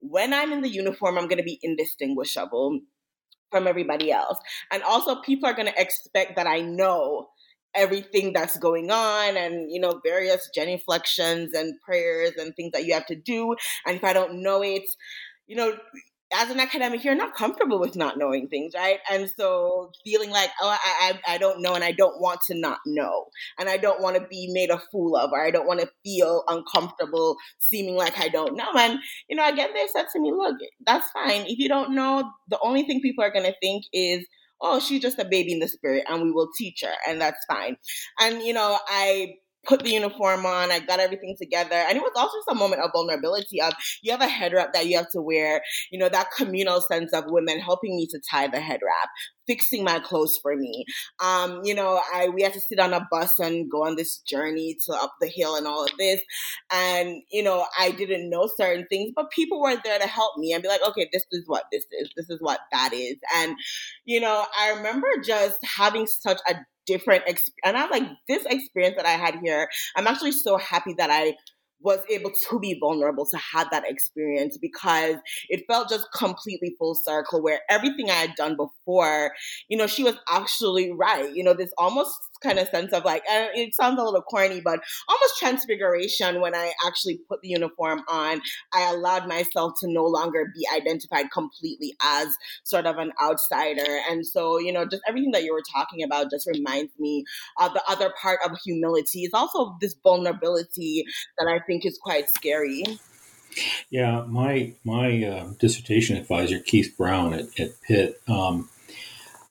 [0.00, 2.80] when I'm in the uniform, I'm going to be indistinguishable
[3.50, 4.38] from everybody else.
[4.72, 7.28] And also, people are going to expect that I know
[7.74, 12.94] everything that's going on and you know various genuflections and prayers and things that you
[12.94, 13.54] have to do
[13.86, 14.88] and if i don't know it
[15.46, 15.76] you know
[16.32, 18.98] as an academic, you're not comfortable with not knowing things, right?
[19.10, 22.54] And so feeling like, oh, I, I, I don't know and I don't want to
[22.54, 23.26] not know.
[23.58, 25.90] And I don't want to be made a fool of or I don't want to
[26.04, 28.70] feel uncomfortable seeming like I don't know.
[28.76, 31.42] And, you know, again, they said to me, look, that's fine.
[31.46, 34.26] If you don't know, the only thing people are going to think is,
[34.60, 36.94] oh, she's just a baby in the spirit and we will teach her.
[37.08, 37.76] And that's fine.
[38.20, 39.36] And, you know, I
[39.68, 40.72] put the uniform on.
[40.72, 41.74] I got everything together.
[41.74, 44.86] And it was also a moment of vulnerability of you have a head wrap that
[44.86, 48.48] you have to wear, you know, that communal sense of women helping me to tie
[48.48, 49.10] the head wrap,
[49.48, 50.84] fixing my clothes for me.
[51.24, 54.18] Um, you know, I we had to sit on a bus and go on this
[54.18, 56.20] journey to up the hill and all of this.
[56.72, 60.52] And, you know, I didn't know certain things, but people were there to help me
[60.52, 62.10] and be like, okay, this is what this is.
[62.16, 63.16] This is what that is.
[63.34, 63.56] And,
[64.04, 66.54] you know, I remember just having such a
[66.86, 67.54] different experience.
[67.64, 71.34] And I'm like, this experience that I had here, I'm actually so happy that I
[71.80, 75.16] was able to be vulnerable to have that experience because
[75.48, 79.32] it felt just completely full circle where everything I had done before,
[79.68, 81.32] you know, she was actually right.
[81.34, 82.12] You know, this almost
[82.42, 86.54] kind of sense of like, uh, it sounds a little corny, but almost transfiguration when
[86.54, 88.40] I actually put the uniform on.
[88.72, 92.28] I allowed myself to no longer be identified completely as
[92.64, 93.98] sort of an outsider.
[94.10, 97.24] And so, you know, just everything that you were talking about just reminds me
[97.58, 99.22] of the other part of humility.
[99.22, 101.04] It's also this vulnerability
[101.38, 102.84] that I think is quite scary.
[103.90, 108.68] Yeah, my my uh, dissertation advisor Keith Brown at, at Pitt um,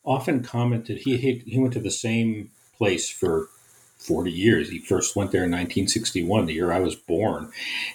[0.06, 3.50] often commented he, he he went to the same place for
[3.98, 4.70] 40 years.
[4.70, 7.52] He first went there in 1961, the year I was born.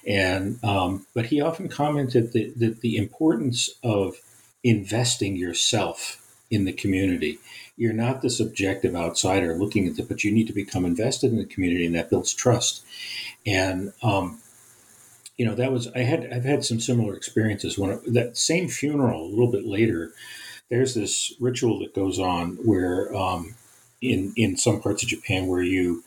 [0.06, 4.16] And, um, but he often commented that, that the importance of
[4.64, 6.18] investing yourself
[6.50, 7.38] in the community.
[7.76, 11.38] You're not this objective outsider looking at it, but you need to become invested in
[11.38, 12.84] the community, and that builds trust.
[13.46, 14.38] And um,
[15.38, 18.68] you know that was I had I've had some similar experiences when it, that same
[18.68, 20.12] funeral a little bit later.
[20.68, 23.54] There's this ritual that goes on where um,
[24.02, 26.02] in in some parts of Japan where you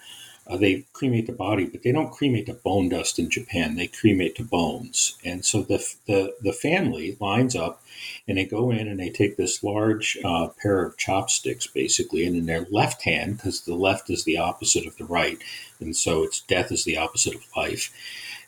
[0.48, 3.76] uh, they cremate the body, but they don't cremate the bone dust in Japan.
[3.76, 7.82] They cremate the bones, and so the the the family lines up,
[8.28, 12.36] and they go in and they take this large uh, pair of chopsticks, basically, and
[12.36, 15.40] in their left hand, because the left is the opposite of the right,
[15.80, 17.92] and so it's death is the opposite of life.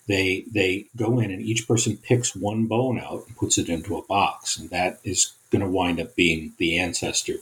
[0.08, 3.98] They they go in and each person picks one bone out and puts it into
[3.98, 7.36] a box, and that is going to wind up being the ancestor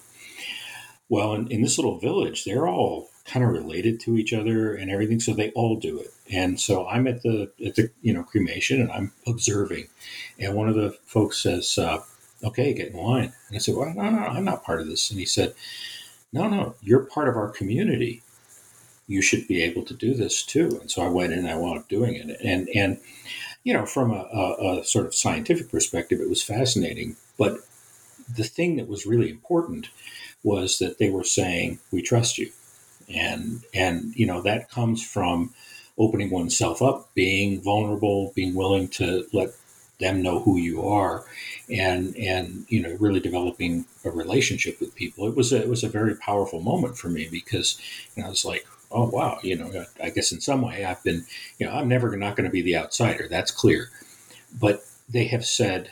[1.10, 4.92] well, in, in this little village, they're all kind of related to each other and
[4.92, 6.14] everything, so they all do it.
[6.32, 9.88] And so I'm at the at the you know cremation and I'm observing,
[10.40, 12.02] and one of the folks says, uh,
[12.44, 13.34] okay, get in line.
[13.48, 15.10] And I said, well, no, no, I'm not part of this.
[15.10, 15.54] And he said,
[16.32, 18.22] no, no, you're part of our community.
[19.08, 20.78] You should be able to do this too.
[20.82, 22.40] And so I went in and I wound up doing it.
[22.44, 23.00] And, and
[23.64, 27.16] you know, from a, a, a sort of scientific perspective, it was fascinating.
[27.38, 27.60] But
[28.34, 29.90] the thing that was really important
[30.46, 32.52] was that they were saying, we trust you.
[33.14, 35.54] And, and, you know, that comes from
[35.98, 39.50] opening oneself up, being vulnerable, being willing to let
[40.00, 41.24] them know who you are
[41.70, 45.28] and and you know really developing a relationship with people.
[45.28, 47.80] It was a, it was a very powerful moment for me because
[48.16, 51.04] you know, I was like oh wow you know I guess in some way I've
[51.04, 51.26] been
[51.60, 53.90] you know I'm never not going to be the outsider that's clear.
[54.60, 55.92] But they have said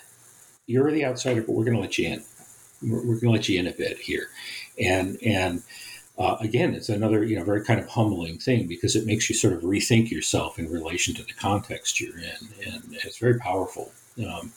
[0.68, 2.24] you're the outsider but we're going to let you in
[2.84, 4.28] we're, we're going to let you in a bit here
[4.80, 5.64] and and
[6.18, 9.36] uh, again, it's another you know very kind of humbling thing because it makes you
[9.36, 13.92] sort of rethink yourself in relation to the context you're in, and it's very powerful.
[14.20, 14.52] Um,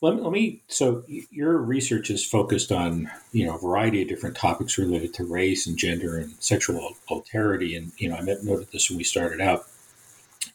[0.00, 0.62] let, let me.
[0.66, 5.24] So your research is focused on you know a variety of different topics related to
[5.24, 9.40] race and gender and sexual alterity, and you know I noted this when we started
[9.40, 9.66] out.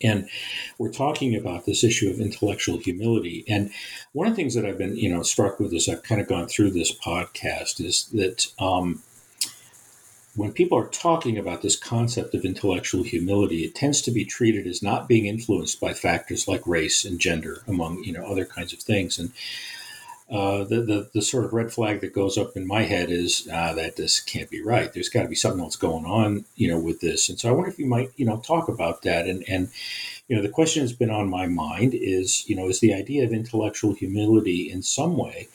[0.01, 0.29] And
[0.77, 3.43] we're talking about this issue of intellectual humility.
[3.47, 3.71] And
[4.13, 6.27] one of the things that I've been, you know, struck with as I've kind of
[6.27, 9.01] gone through this podcast is that um,
[10.35, 14.67] when people are talking about this concept of intellectual humility, it tends to be treated
[14.67, 18.73] as not being influenced by factors like race and gender, among you know other kinds
[18.73, 19.17] of things.
[19.17, 19.31] And
[20.29, 23.47] uh, the, the, the sort of red flag that goes up in my head is
[23.51, 24.91] uh, that this can't be right.
[24.91, 27.29] There's got to be something else going on, you know, with this.
[27.29, 29.27] And so I wonder if you might, you know, talk about that.
[29.27, 29.69] And and
[30.27, 33.23] you know, the question that's been on my mind is, you know, is the idea
[33.23, 35.47] of intellectual humility in some way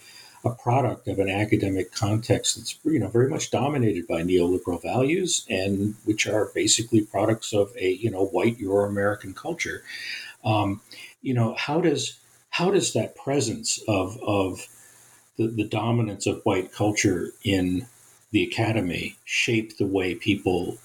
[0.44, 5.44] a product of an academic context that's you know very much dominated by neoliberal values
[5.50, 9.82] and which are basically products of a you know white Euro American culture.
[10.44, 10.80] Um,
[11.20, 12.19] you know how does
[12.50, 14.66] how does that presence of of
[15.36, 17.86] the, the dominance of white culture in
[18.32, 20.78] the academy shape the way people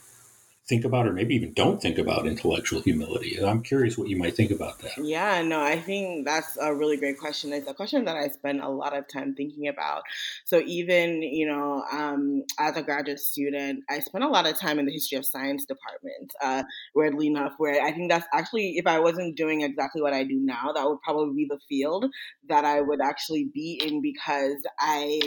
[0.67, 3.37] think about or maybe even don't think about intellectual humility.
[3.43, 4.97] I'm curious what you might think about that.
[4.97, 7.53] Yeah, no, I think that's a really great question.
[7.53, 10.03] It's a question that I spend a lot of time thinking about.
[10.43, 14.79] So even, you know, um, as a graduate student, I spent a lot of time
[14.79, 16.63] in the history of science department, uh,
[16.95, 20.39] weirdly enough, where I think that's actually, if I wasn't doing exactly what I do
[20.39, 22.05] now, that would probably be the field
[22.49, 25.19] that I would actually be in because I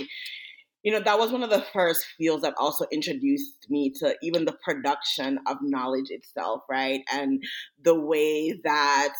[0.82, 4.44] you know, that was one of the first fields that also introduced me to even
[4.44, 7.02] the production of knowledge itself, right?
[7.12, 7.42] And
[7.82, 9.14] the way that,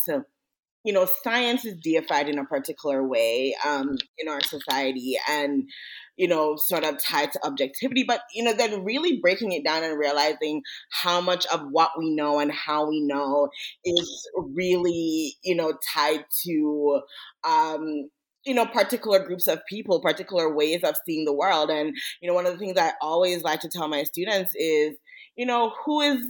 [0.84, 5.68] you know, science is deified in a particular way um, in our society and,
[6.16, 9.82] you know, sort of tied to objectivity, but, you know, then really breaking it down
[9.82, 13.48] and realizing how much of what we know and how we know
[13.84, 17.00] is really, you know, tied to,
[17.44, 18.08] um,
[18.44, 21.70] you know particular groups of people particular ways of seeing the world.
[21.70, 24.96] And you know one of the things i always like to tell my students is
[25.36, 26.26] you know who is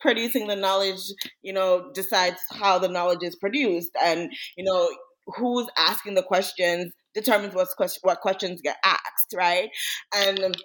[0.00, 1.00] producing the knowledge
[1.42, 3.92] you know decides how the knowledge is produced.
[4.02, 4.88] And you know
[5.36, 9.70] who's asking the questions determines what's what questions get asked right?
[10.14, 10.56] And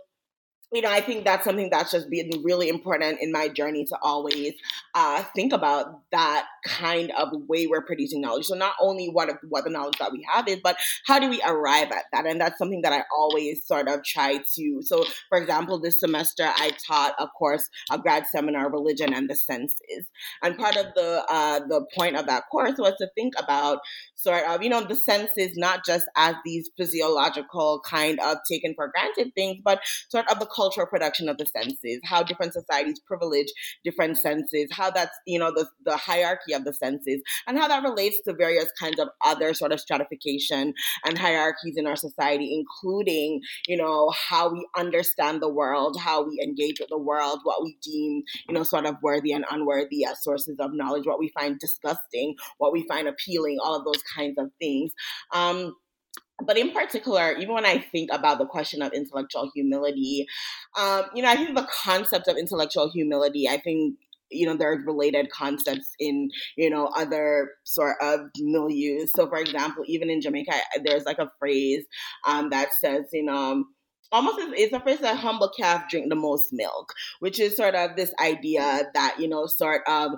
[0.72, 3.98] you know, I think that's something that's just been really important in my journey to
[4.02, 4.54] always
[4.94, 8.46] uh, think about that kind of way we're producing knowledge.
[8.46, 11.42] So not only what what the knowledge that we have is, but how do we
[11.46, 12.26] arrive at that?
[12.26, 14.82] And that's something that I always sort of try to.
[14.82, 19.36] So, for example, this semester I taught a course, a grad seminar, religion and the
[19.36, 20.08] senses,
[20.42, 23.80] and part of the uh, the point of that course was to think about
[24.16, 28.90] sort of you know the senses not just as these physiological kind of taken for
[28.90, 33.47] granted things, but sort of the cultural production of the senses, how different societies privilege
[33.84, 37.84] different senses, how that's, you know, the, the hierarchy of the senses, and how that
[37.84, 40.74] relates to various kinds of other sort of stratification
[41.06, 46.39] and hierarchies in our society, including, you know, how we understand the world, how we
[46.43, 50.24] engage with the world, what we deem, you know, sort of worthy and unworthy as
[50.24, 54.38] sources of knowledge, what we find disgusting, what we find appealing, all of those kinds
[54.38, 54.91] of things.
[55.34, 55.76] Um,
[56.45, 60.27] but in particular, even when I think about the question of intellectual humility,
[60.77, 63.95] um, you know, I think the concept of intellectual humility, I think
[64.32, 69.38] you know there are related concepts in you know other sort of milieux so for
[69.38, 70.54] example even in jamaica
[70.86, 71.84] there's like a phrase
[72.25, 73.65] um, that says you know
[74.12, 77.97] almost it's a phrase that humble calf drink the most milk which is sort of
[77.97, 80.12] this idea that you know sort of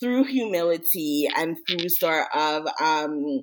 [0.00, 3.42] through humility and through sort of um,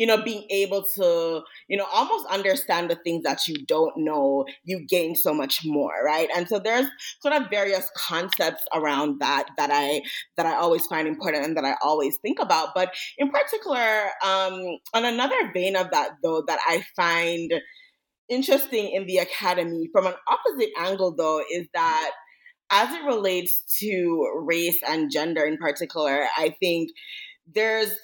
[0.00, 4.46] you know, being able to, you know, almost understand the things that you don't know,
[4.64, 6.30] you gain so much more, right?
[6.34, 6.86] And so there's
[7.20, 10.00] sort of various concepts around that that I
[10.38, 12.70] that I always find important and that I always think about.
[12.74, 17.52] But in particular, um, on another vein of that, though, that I find
[18.30, 22.12] interesting in the academy from an opposite angle, though, is that
[22.70, 26.88] as it relates to race and gender in particular, I think
[27.52, 27.94] there's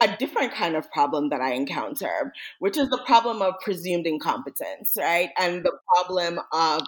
[0.00, 4.96] a different kind of problem that I encounter, which is the problem of presumed incompetence,
[4.98, 5.30] right?
[5.38, 6.82] And the problem of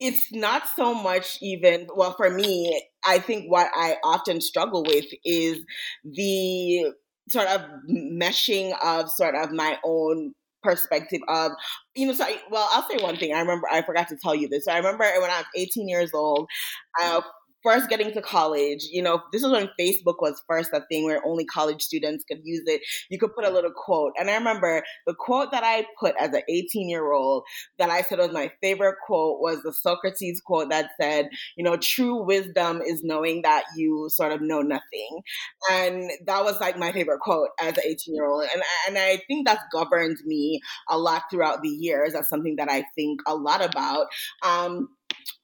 [0.00, 5.06] it's not so much even, well, for me, I think what I often struggle with
[5.24, 5.60] is
[6.04, 6.92] the
[7.28, 11.52] sort of meshing of sort of my own perspective of
[11.94, 14.34] you know so I, well i'll say one thing i remember i forgot to tell
[14.34, 16.48] you this so i remember when i was 18 years old
[17.02, 17.20] uh,
[17.64, 21.24] first getting to college, you know, this was when Facebook was first a thing where
[21.26, 22.82] only college students could use it.
[23.08, 24.12] You could put a little quote.
[24.18, 27.44] And I remember the quote that I put as an 18 year old
[27.78, 31.76] that I said was my favorite quote was the Socrates quote that said, you know,
[31.76, 35.22] true wisdom is knowing that you sort of know nothing.
[35.70, 38.44] And that was like my favorite quote as an 18 year old.
[38.52, 40.60] And, and I think that's governed me
[40.90, 42.12] a lot throughout the years.
[42.12, 44.06] That's something that I think a lot about.
[44.42, 44.88] Um,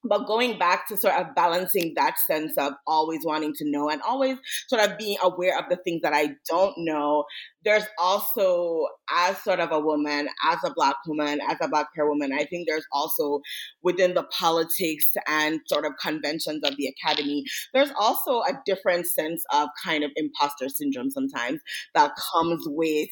[0.05, 4.01] but going back to sort of balancing that sense of always wanting to know and
[4.03, 4.37] always
[4.69, 7.25] sort of being aware of the things that I don't know,
[7.65, 12.09] there's also, as sort of a woman, as a Black woman, as a Black queer
[12.09, 13.41] woman, I think there's also
[13.83, 19.43] within the politics and sort of conventions of the academy, there's also a different sense
[19.53, 21.61] of kind of imposter syndrome sometimes
[21.95, 23.11] that comes with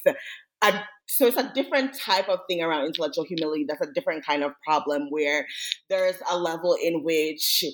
[0.63, 3.65] a so it's a different type of thing around intellectual humility.
[3.67, 5.47] That's a different kind of problem where
[5.89, 7.65] there's a level in which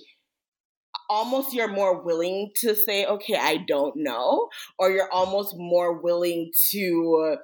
[1.10, 6.50] almost you're more willing to say okay i don't know or you're almost more willing
[6.70, 7.36] to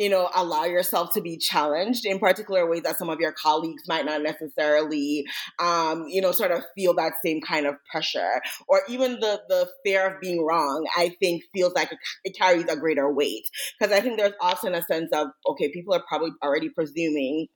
[0.00, 3.82] you know, allow yourself to be challenged in particular ways that some of your colleagues
[3.86, 5.26] might not necessarily,
[5.58, 8.40] um, you know, sort of feel that same kind of pressure.
[8.66, 12.64] Or even the the fear of being wrong, I think feels like it, it carries
[12.64, 13.44] a greater weight
[13.78, 17.48] because I think there's often a sense of okay, people are probably already presuming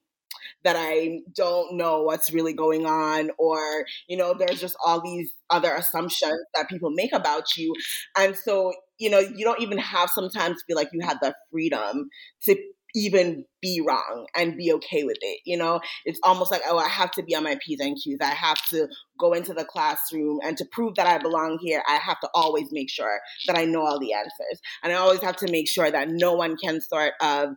[0.65, 5.33] that I don't know what's really going on, or, you know, there's just all these
[5.51, 7.75] other assumptions that people make about you.
[8.19, 12.09] And so, you know, you don't even have sometimes feel like you have the freedom
[12.45, 12.57] to
[12.97, 15.41] even be wrong and be okay with it.
[15.45, 18.19] You know, it's almost like, oh, I have to be on my P's and Q's.
[18.21, 18.87] I have to
[19.19, 22.69] go into the classroom and to prove that I belong here, I have to always
[22.71, 24.61] make sure that I know all the answers.
[24.83, 27.49] And I always have to make sure that no one can sort of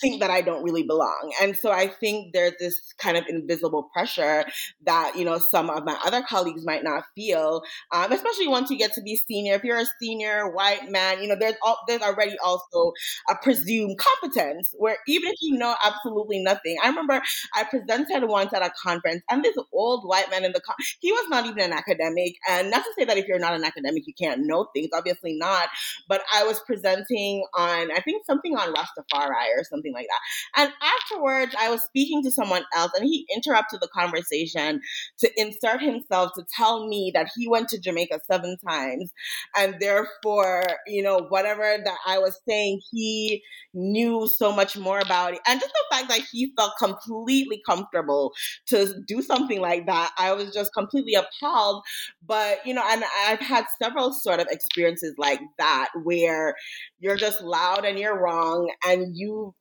[0.00, 1.32] think that I don't really belong.
[1.40, 4.44] And so I think there's this kind of invisible pressure
[4.86, 8.78] that, you know, some of my other colleagues might not feel, um, especially once you
[8.78, 9.54] get to be senior.
[9.54, 12.92] If you're a senior white man, you know, there's all, there's already also
[13.28, 16.76] a presumed competence where even if you know absolutely nothing.
[16.82, 17.22] I remember
[17.54, 21.12] I presented once at a conference and this old white man in the, con- he
[21.12, 22.36] was not even an academic.
[22.48, 25.34] And not to say that if you're not an academic, you can't know things, obviously
[25.34, 25.68] not.
[26.08, 30.62] But I was presenting on, I think something on Rastafari or something something like that.
[30.62, 34.80] And afterwards, I was speaking to someone else, and he interrupted the conversation
[35.18, 39.12] to insert himself to tell me that he went to Jamaica seven times,
[39.56, 45.34] and therefore, you know, whatever that I was saying, he knew so much more about
[45.34, 45.40] it.
[45.46, 48.32] And just the fact that he felt completely comfortable
[48.68, 51.82] to do something like that, I was just completely appalled.
[52.26, 56.54] But, you know, and I've had several sort of experiences like that where
[56.98, 59.54] you're just loud and you're wrong and you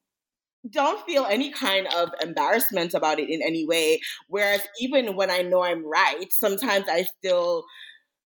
[0.70, 3.99] don't feel any kind of embarrassment about it in any way.
[4.28, 7.64] Whereas even when I know I'm right, sometimes I still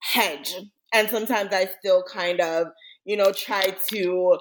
[0.00, 0.70] hedge mm.
[0.92, 2.68] and sometimes I still kind of,
[3.04, 4.38] you know, try to,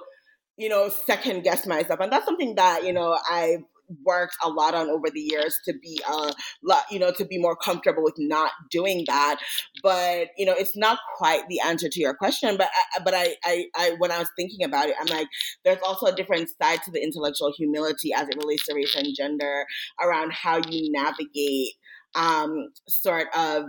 [0.58, 2.00] you know, second guess myself.
[2.00, 3.64] And that's something that, you know, I've
[4.04, 6.34] worked a lot on over the years to be a
[6.64, 9.40] lot, you know, to be more comfortable with not doing that.
[9.84, 12.58] But you know, it's not quite the answer to your question.
[12.58, 15.28] But I, but I, I, I, when I was thinking about it, I'm like,
[15.64, 19.08] there's also a different side to the intellectual humility as it relates to race and
[19.16, 19.66] gender
[20.02, 21.74] around how you navigate
[22.16, 23.66] um, sort of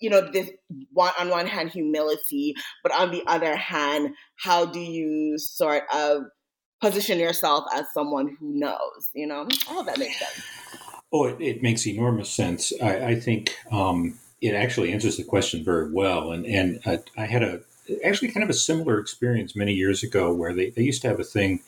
[0.00, 0.50] you know this
[0.92, 6.22] one on one hand humility but on the other hand how do you sort of
[6.80, 9.10] position yourself as someone who knows.
[9.14, 10.46] You know, I hope that makes sense.
[11.12, 12.72] Oh, it, it makes enormous sense.
[12.82, 16.32] I, I think um, it actually answers the question very well.
[16.32, 17.60] And and uh, I had a
[18.04, 21.18] actually kind of a similar experience many years ago where they, they used to have
[21.18, 21.60] a thing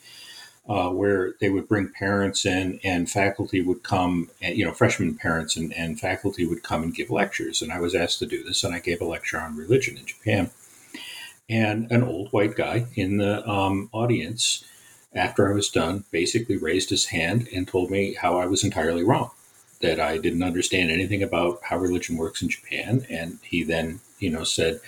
[0.69, 5.57] uh, where they would bring parents in and faculty would come, you know, freshman parents
[5.57, 7.63] and, and faculty would come and give lectures.
[7.63, 10.05] And I was asked to do this, and I gave a lecture on religion in
[10.05, 10.51] Japan.
[11.51, 14.63] and an old white guy in the um, audience,
[15.13, 19.03] after I was done, basically raised his hand and told me how I was entirely
[19.03, 19.31] wrong,
[19.81, 23.05] that I didn't understand anything about how religion works in Japan.
[23.09, 24.79] And he then, you know, said,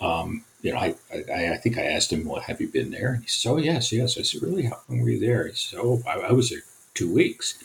[0.00, 3.14] um, you know, I, I, I, think I asked him, well, have you been there?
[3.14, 4.18] And he said, oh, yes, yes.
[4.18, 4.64] I said, really?
[4.64, 5.46] How long were you there?
[5.46, 6.60] He said, oh, I, I was there
[6.94, 7.62] two weeks.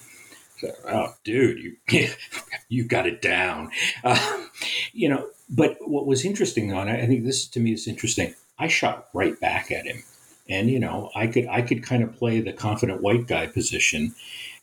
[0.57, 2.07] I said, oh, dude, you,
[2.69, 3.71] you got it down.
[4.03, 4.45] Uh,
[4.93, 8.35] you know, but what was interesting on I think this to me is interesting.
[8.57, 10.03] I shot right back at him,
[10.49, 14.15] and you know, I could I could kind of play the confident white guy position,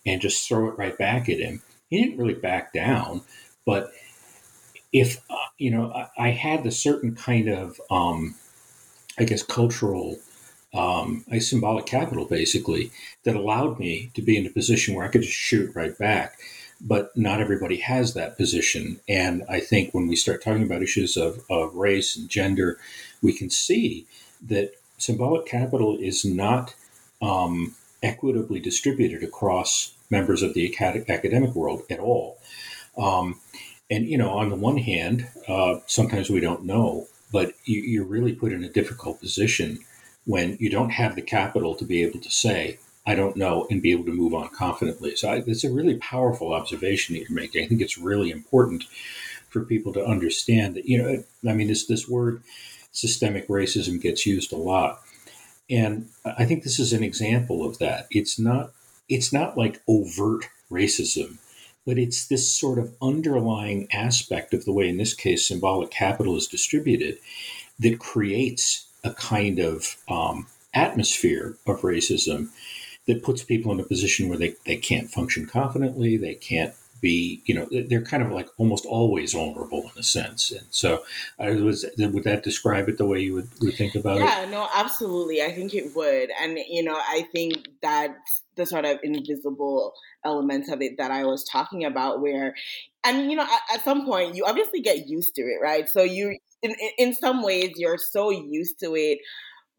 [0.05, 1.62] and just throw it right back at him.
[1.89, 3.22] He didn't really back down,
[3.64, 3.93] but
[4.93, 8.34] if uh, you know, I, I, had the certain kind of, um,
[9.18, 10.18] I guess, cultural,
[10.74, 12.91] um, a symbolic capital basically
[13.24, 16.39] that allowed me to be in a position where I could just shoot right back
[16.80, 19.01] but not everybody has that position.
[19.09, 22.78] And I think when we start talking about issues of, of race and gender,
[23.22, 24.07] we can see
[24.47, 26.74] that symbolic capital is not
[27.20, 30.74] um, equitably distributed across members of the
[31.09, 32.38] academic world at all.
[32.97, 33.40] Um,
[33.90, 38.05] and, you know, on the one hand, uh, sometimes we don't know, but you, you're
[38.05, 39.78] really put in a difficult position
[40.24, 43.82] when you don't have the capital to be able to say, I don't know, and
[43.82, 45.14] be able to move on confidently.
[45.14, 47.64] So I, it's a really powerful observation that you're making.
[47.64, 48.84] I think it's really important
[49.49, 52.42] for people to understand that, you know, I mean, this, this word
[52.97, 55.03] systemic racism gets used a lot.
[55.68, 58.07] And I think this is an example of that.
[58.11, 58.72] It's not,
[59.09, 61.36] it's not like overt racism,
[61.84, 66.36] but it's this sort of underlying aspect of the way, in this case, symbolic capital
[66.36, 67.18] is distributed
[67.78, 72.49] that creates a kind of um, atmosphere of racism
[73.07, 77.42] that puts people in a position where they, they can't function confidently, they can't be,
[77.44, 80.51] you know, they're kind of like almost always vulnerable in a sense.
[80.51, 81.03] And so,
[81.38, 84.44] I was would that describe it the way you would, would think about yeah, it?
[84.47, 85.42] Yeah, no, absolutely.
[85.42, 88.16] I think it would, and you know, I think that
[88.57, 89.92] the sort of invisible
[90.24, 92.55] elements of it that I was talking about, where,
[93.05, 95.88] and you know, at, at some point you obviously get used to it, right?
[95.88, 99.18] So you, in in some ways, you're so used to it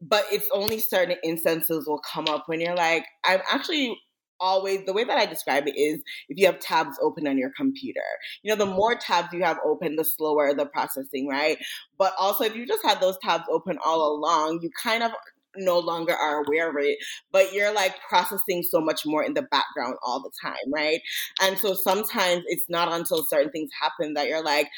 [0.00, 3.98] but it's only certain instances will come up when you're like, I'm actually
[4.40, 7.50] always the way that I describe it is if you have tabs open on your
[7.56, 8.00] computer.
[8.42, 11.58] You know, the more tabs you have open, the slower the processing, right?
[11.98, 15.12] But also if you just have those tabs open all along, you kind of
[15.56, 16.98] no longer are aware of it,
[17.32, 21.00] but you're like processing so much more in the background all the time, right?
[21.42, 24.68] And so sometimes it's not until certain things happen that you're like,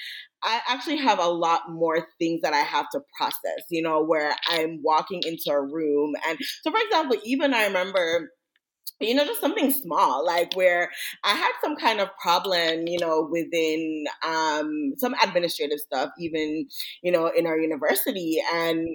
[0.43, 4.35] I actually have a lot more things that I have to process, you know, where
[4.49, 6.15] I'm walking into a room.
[6.27, 8.31] And so, for example, even I remember
[9.01, 10.91] you know, just something small, like where
[11.25, 16.67] I had some kind of problem, you know, within um, some administrative stuff, even,
[17.03, 18.41] you know, in our university.
[18.53, 18.87] And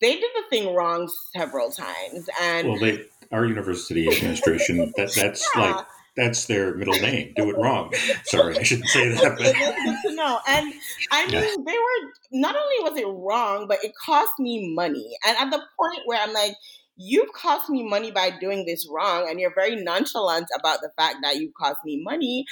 [0.00, 2.28] they did the thing wrong several times.
[2.40, 5.72] And well, they, our university administration, that, that's yeah.
[5.72, 5.86] like,
[6.16, 7.32] that's their middle name.
[7.36, 7.92] Do it wrong.
[8.24, 9.38] Sorry, I shouldn't say that.
[9.38, 10.12] But.
[10.22, 10.40] know.
[10.48, 10.72] And
[11.10, 11.40] I mean, yeah.
[11.40, 15.16] they were not only was it wrong, but it cost me money.
[15.26, 16.54] And at the point where I'm like,
[16.96, 21.16] you've cost me money by doing this wrong, and you're very nonchalant about the fact
[21.22, 22.44] that you cost me money.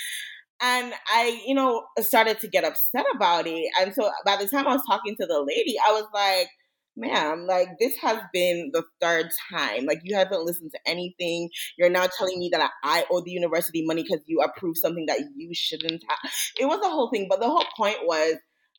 [0.63, 3.65] And I, you know, started to get upset about it.
[3.81, 6.49] And so by the time I was talking to the lady, I was like,
[6.97, 9.87] ma'am, like this has been the third time.
[9.87, 11.49] Like you haven't listened to anything.
[11.79, 15.21] You're now telling me that I owe the university money because you approved something that
[15.37, 16.31] you shouldn't have.
[16.59, 18.37] It was a whole thing, but the whole point was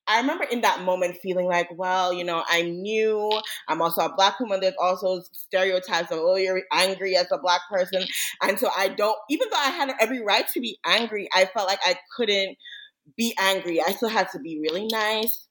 [0.07, 3.31] I remember in that moment feeling like, well, you know, I'm new.
[3.67, 4.59] I'm also a black woman.
[4.59, 8.03] There's also stereotypes of, oh, you're angry as a black person.
[8.41, 11.67] And so I don't, even though I had every right to be angry, I felt
[11.67, 12.57] like I couldn't
[13.15, 13.81] be angry.
[13.81, 15.47] I still had to be really nice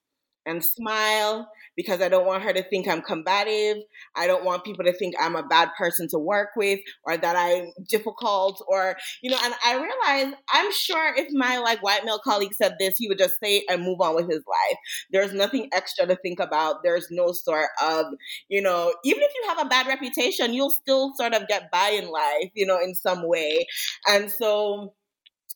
[0.51, 3.83] and smile because I don't want her to think I'm combative.
[4.15, 7.37] I don't want people to think I'm a bad person to work with or that
[7.37, 12.21] I'm difficult or, you know, and I realize I'm sure if my like white male
[12.23, 14.79] colleague said this, he would just say it and move on with his life.
[15.11, 16.83] There's nothing extra to think about.
[16.83, 18.07] There's no sort of,
[18.49, 21.91] you know, even if you have a bad reputation, you'll still sort of get by
[21.91, 23.67] in life, you know, in some way.
[24.07, 24.95] And so,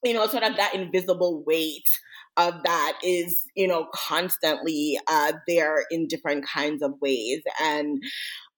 [0.03, 1.88] you know, sort of that invisible weight
[2.37, 7.43] of that is, you know, constantly uh, there in different kinds of ways.
[7.62, 8.03] And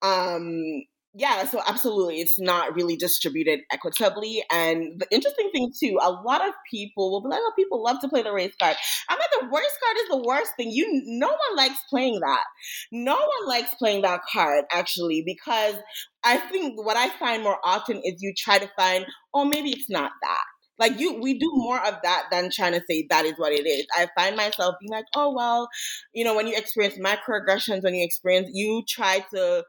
[0.03, 0.83] um,
[1.18, 4.45] yeah, so absolutely, it's not really distributed equitably.
[4.53, 8.01] And the interesting thing too, a lot of people will be like, "Oh, people love
[8.01, 8.77] to play the race card."
[9.09, 10.70] I'm like, the worst card is the worst thing.
[10.70, 12.45] You, no one likes playing that.
[12.93, 15.77] No one likes playing that card actually, because
[16.22, 19.89] I think what I find more often is you try to find, oh, maybe it's
[19.89, 20.45] not that
[20.79, 23.66] Like you, we do more of that than trying to say that is what it
[23.66, 23.87] is.
[23.97, 25.68] I find myself being like, oh well,
[26.12, 29.64] you know, when you experience microaggressions, when you experience, you try to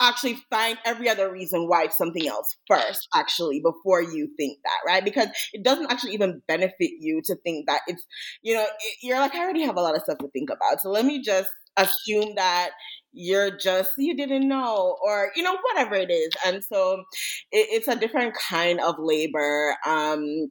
[0.00, 4.78] actually find every other reason why it's something else first, actually, before you think that,
[4.86, 5.04] right?
[5.04, 8.04] Because it doesn't actually even benefit you to think that it's,
[8.42, 10.80] you know, it, you're like, I already have a lot of stuff to think about.
[10.80, 12.70] So let me just assume that
[13.14, 16.30] you're just you didn't know or you know whatever it is.
[16.44, 17.04] And so
[17.52, 20.50] it, it's a different kind of labor um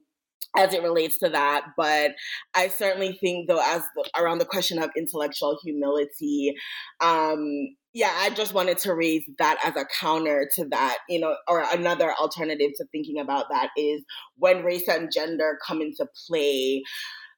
[0.56, 1.66] as it relates to that.
[1.76, 2.12] But
[2.54, 6.54] i certainly think though as the, around the question of intellectual humility
[7.00, 7.44] um
[7.92, 11.64] yeah i just wanted to raise that as a counter to that you know or
[11.72, 14.02] another alternative to thinking about that is
[14.36, 16.82] when race and gender come into play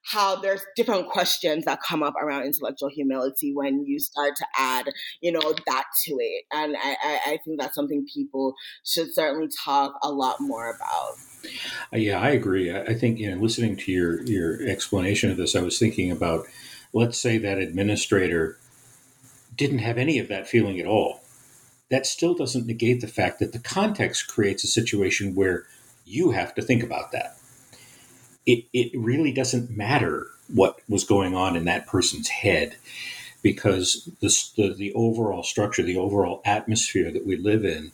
[0.07, 4.89] how there's different questions that come up around intellectual humility when you start to add,
[5.21, 6.45] you know, that to it.
[6.53, 6.95] And I,
[7.25, 8.55] I think that's something people
[8.85, 11.51] should certainly talk a lot more about.
[11.93, 12.73] Uh, yeah, I agree.
[12.73, 16.45] I think you know, listening to your your explanation of this, I was thinking about,
[16.93, 18.57] let's say that administrator
[19.55, 21.21] didn't have any of that feeling at all.
[21.89, 25.65] That still doesn't negate the fact that the context creates a situation where
[26.05, 27.36] you have to think about that
[28.47, 32.77] it, it really doesn't matter what was going on in that person's head
[33.43, 37.91] because the, the overall structure, the overall atmosphere that we live in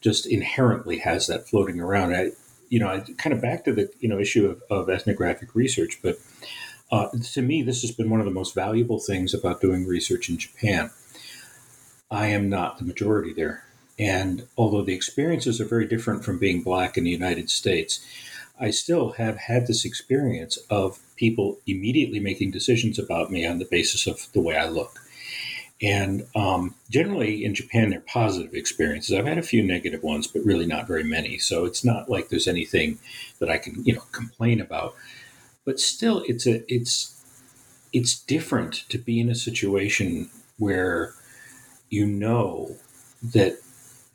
[0.00, 2.14] just inherently has that floating around.
[2.14, 2.32] I,
[2.68, 6.00] you know, I, kind of back to the, you know, issue of, of ethnographic research,
[6.02, 6.18] but
[6.90, 10.28] uh, to me, this has been one of the most valuable things about doing research
[10.28, 10.90] in Japan.
[12.10, 13.64] I am not the majority there.
[13.98, 18.04] And although the experiences are very different from being black in the United States,
[18.60, 23.64] I still have had this experience of people immediately making decisions about me on the
[23.64, 25.00] basis of the way I look.
[25.82, 29.16] And um, generally in Japan, they're positive experiences.
[29.16, 31.38] I've had a few negative ones, but really not very many.
[31.38, 33.00] So it's not like there's anything
[33.40, 34.94] that I can, you know, complain about.
[35.64, 37.20] But still, it's a it's
[37.92, 41.14] it's different to be in a situation where
[41.90, 42.76] you know
[43.22, 43.58] that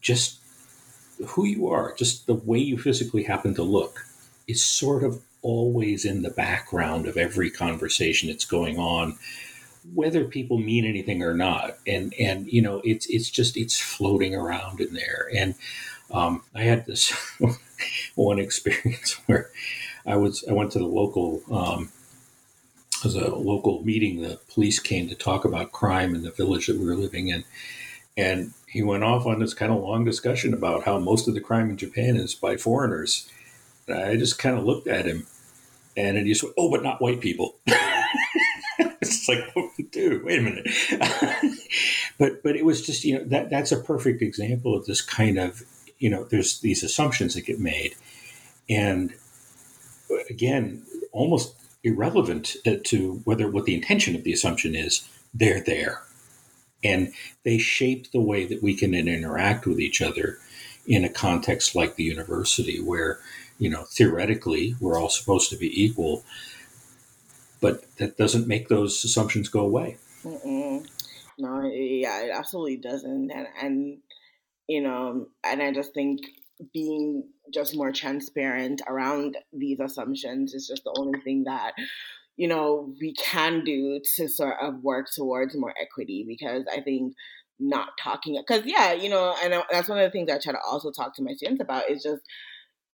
[0.01, 0.39] just
[1.25, 4.06] who you are, just the way you physically happen to look,
[4.47, 9.17] is sort of always in the background of every conversation that's going on
[9.93, 11.77] whether people mean anything or not.
[11.85, 15.29] And and you know it's it's just it's floating around in there.
[15.35, 15.55] And
[16.11, 17.11] um, i had this
[18.15, 19.49] one experience where
[20.05, 21.91] i was i went to the local um,
[23.03, 24.21] as a local meeting.
[24.21, 27.43] The police came to talk about crime in the village that we were living in.
[28.15, 31.39] And he went off on this kind of long discussion about how most of the
[31.39, 33.29] crime in japan is by foreigners
[33.89, 35.25] I just kind of looked at him
[35.95, 37.55] and he just went, oh, but not white people.
[38.79, 39.39] it's like,
[39.91, 40.67] dude, wait a minute.
[42.19, 45.39] but but it was just, you know, that that's a perfect example of this kind
[45.39, 45.63] of,
[45.97, 47.95] you know, there's these assumptions that get made.
[48.69, 49.13] And
[50.29, 56.03] again, almost irrelevant to whether what the intention of the assumption is, they're there.
[56.83, 57.11] And
[57.43, 60.37] they shape the way that we can interact with each other
[60.85, 63.19] in a context like the university, where
[63.59, 66.23] you know, theoretically, we're all supposed to be equal,
[67.61, 69.97] but that doesn't make those assumptions go away.
[70.23, 70.87] Mm-mm.
[71.39, 73.97] No, yeah, it absolutely doesn't, and and
[74.67, 76.21] you know, and I just think
[76.73, 81.73] being just more transparent around these assumptions is just the only thing that
[82.35, 87.13] you know we can do to sort of work towards more equity because I think
[87.59, 90.59] not talking because yeah you know and that's one of the things I try to
[90.67, 92.21] also talk to my students about is just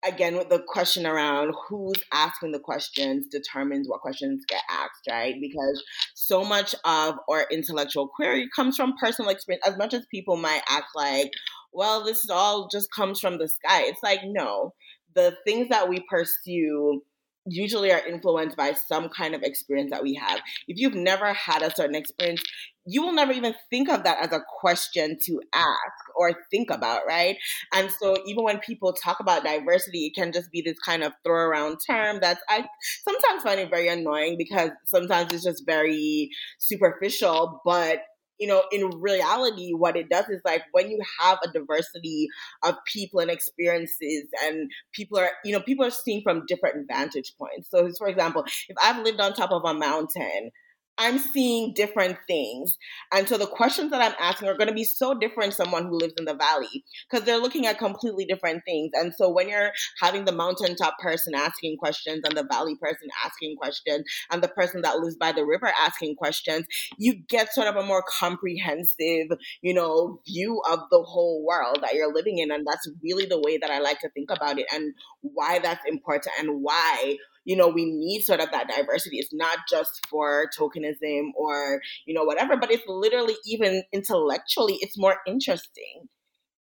[0.08, 5.36] again with the question around who's asking the questions determines what questions get asked right?
[5.42, 5.84] Because
[6.16, 10.62] so much of our intellectual query comes from personal experience as much as people might
[10.70, 11.32] act like
[11.74, 13.84] well this all just comes from the sky.
[13.84, 14.74] It's like no.
[15.16, 17.02] The things that we pursue
[17.46, 20.40] usually are influenced by some kind of experience that we have.
[20.68, 22.44] If you've never had a certain experience,
[22.86, 27.02] you will never even think of that as a question to ask or think about,
[27.08, 27.38] right?
[27.74, 31.14] And so even when people talk about diversity, it can just be this kind of
[31.24, 32.66] throw around term that's I
[33.04, 38.00] sometimes find it very annoying because sometimes it's just very superficial, but
[38.40, 42.28] you know, in reality, what it does is like when you have a diversity
[42.64, 47.34] of people and experiences, and people are, you know, people are seeing from different vantage
[47.38, 47.70] points.
[47.70, 50.52] So, for example, if I've lived on top of a mountain,
[51.00, 52.78] I'm seeing different things.
[53.14, 55.98] And so the questions that I'm asking are going to be so different someone who
[55.98, 58.92] lives in the valley because they're looking at completely different things.
[58.94, 59.72] And so when you're
[60.02, 64.82] having the mountaintop person asking questions and the valley person asking questions and the person
[64.82, 66.66] that lives by the river asking questions,
[66.98, 69.28] you get sort of a more comprehensive,
[69.62, 72.52] you know, view of the whole world that you're living in.
[72.52, 75.86] And that's really the way that I like to think about it and why that's
[75.88, 77.16] important and why
[77.46, 79.18] you know, we need sort of that diversity.
[79.18, 84.98] It's not just for tokenism or, you know, whatever, but it's literally even intellectually, it's
[84.98, 86.08] more interesting.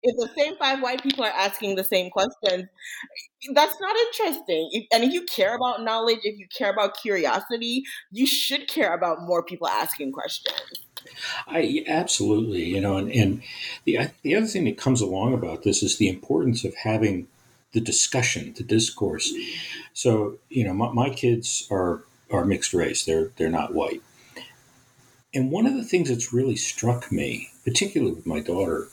[0.01, 2.69] If the same five white people are asking the same questions,
[3.53, 4.69] that's not interesting.
[4.71, 8.93] If, and if you care about knowledge, if you care about curiosity, you should care
[8.93, 10.55] about more people asking questions.
[11.47, 13.41] I absolutely, you know, and, and
[13.85, 17.27] the the other thing that comes along about this is the importance of having
[17.71, 19.33] the discussion, the discourse.
[19.93, 23.05] So, you know, my, my kids are are mixed race.
[23.05, 24.01] They're they're not white.
[25.33, 28.87] And one of the things that's really struck me, particularly with my daughter,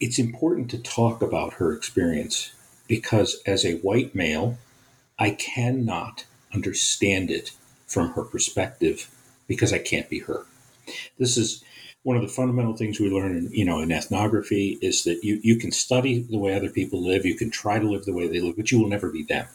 [0.00, 2.52] it's important to talk about her experience
[2.88, 4.58] because as a white male,
[5.18, 7.52] I cannot understand it
[7.86, 9.10] from her perspective
[9.46, 10.46] because I can't be her.
[11.18, 11.62] This is
[12.04, 15.40] one of the fundamental things we learn in you know in ethnography is that you
[15.42, 18.28] you can study the way other people live you can try to live the way
[18.28, 19.46] they live but you will never be them.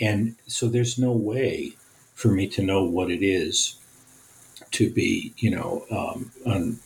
[0.00, 1.74] And so there's no way
[2.14, 3.76] for me to know what it is
[4.70, 6.80] to be you know um, an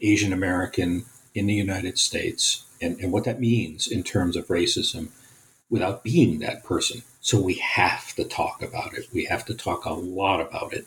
[0.00, 1.04] asian american
[1.34, 5.08] in the united states and, and what that means in terms of racism
[5.70, 7.02] without being that person.
[7.20, 9.06] So we have to talk about it.
[9.12, 10.86] We have to talk a lot about it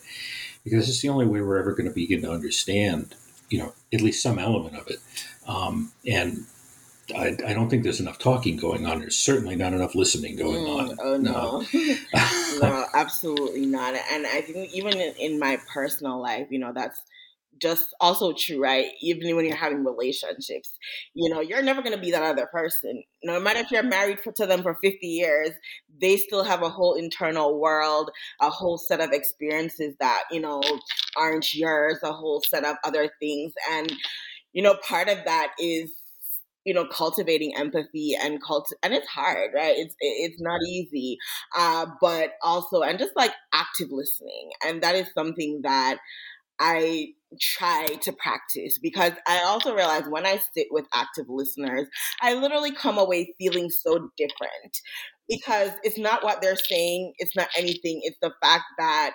[0.63, 3.15] because it's the only way we're ever going to begin to understand
[3.51, 4.99] you know at least some element of it.
[5.45, 6.45] Um, and
[7.15, 8.99] I, I, don't think there's enough talking going on.
[8.99, 10.97] There's certainly not enough listening going mm, on.
[11.01, 11.95] Oh no, no.
[12.61, 13.95] no, absolutely not.
[14.11, 17.01] And I think even in, in my personal life, you know, that's
[17.61, 18.87] just also true, right?
[19.01, 20.77] Even when you're having relationships,
[21.13, 23.03] you know, you're never going to be that other person.
[23.23, 25.51] No matter if you're married for, to them for 50 years,
[26.01, 30.61] they still have a whole internal world, a whole set of experiences that, you know,
[31.15, 33.53] aren't yours, a whole set of other things.
[33.71, 33.93] And,
[34.53, 35.91] you know, part of that is
[36.63, 41.17] you know cultivating empathy and cult and it's hard right it's it's not easy
[41.57, 45.97] uh but also and just like active listening and that is something that
[46.59, 47.07] i
[47.39, 51.87] try to practice because I also realize when I sit with active listeners,
[52.21, 54.77] I literally come away feeling so different
[55.29, 59.13] because it's not what they're saying, it's not anything, it's the fact that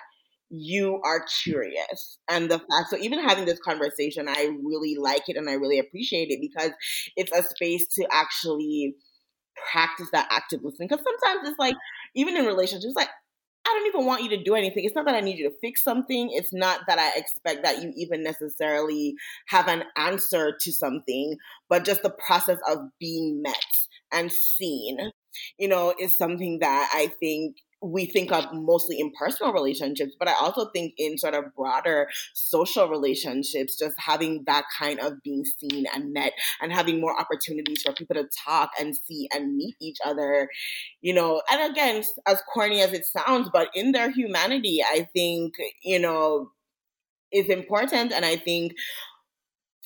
[0.49, 5.35] you are curious and the fact so even having this conversation i really like it
[5.35, 6.71] and i really appreciate it because
[7.17, 8.95] it's a space to actually
[9.71, 11.75] practice that active listening because sometimes it's like
[12.15, 13.09] even in relationships like
[13.67, 14.85] I don't even want you to do anything.
[14.85, 16.29] It's not that I need you to fix something.
[16.31, 19.15] It's not that I expect that you even necessarily
[19.47, 21.35] have an answer to something,
[21.67, 23.55] but just the process of being met
[24.13, 25.11] and seen,
[25.59, 30.27] you know, is something that I think we think of mostly in personal relationships, but
[30.27, 35.43] I also think in sort of broader social relationships, just having that kind of being
[35.45, 39.75] seen and met and having more opportunities for people to talk and see and meet
[39.79, 40.49] each other,
[41.01, 45.53] you know, and again, as corny as it sounds, but in their humanity, I think,
[45.83, 46.51] you know,
[47.31, 48.11] is important.
[48.11, 48.73] And I think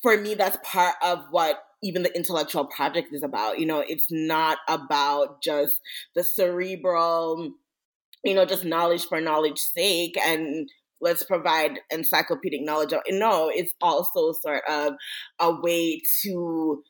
[0.01, 3.59] for me, that's part of what even the intellectual project is about.
[3.59, 5.79] You know, it's not about just
[6.15, 7.53] the cerebral
[8.23, 10.69] you know, just knowledge for knowledge's sake and
[11.01, 12.93] let's provide encyclopedic knowledge.
[13.09, 14.93] No, it's also sort of
[15.39, 16.83] a way to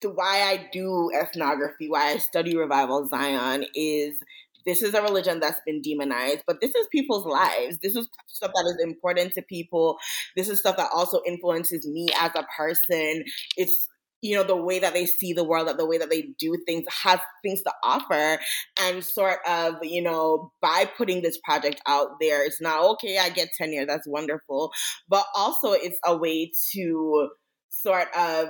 [0.00, 4.22] to why I do ethnography, why I study revival Zion is
[4.66, 7.78] this is a religion that's been demonized, but this is people's lives.
[7.78, 9.98] This is stuff that is important to people.
[10.36, 13.24] This is stuff that also influences me as a person.
[13.56, 13.88] It's
[14.24, 16.56] you know the way that they see the world that the way that they do
[16.64, 18.40] things has things to offer.
[18.80, 23.28] And sort of you know by putting this project out there it's not okay i
[23.28, 24.72] get tenure that's wonderful.
[25.08, 27.28] But also it's a way to
[27.68, 28.48] sort of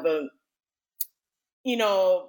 [1.64, 2.28] you know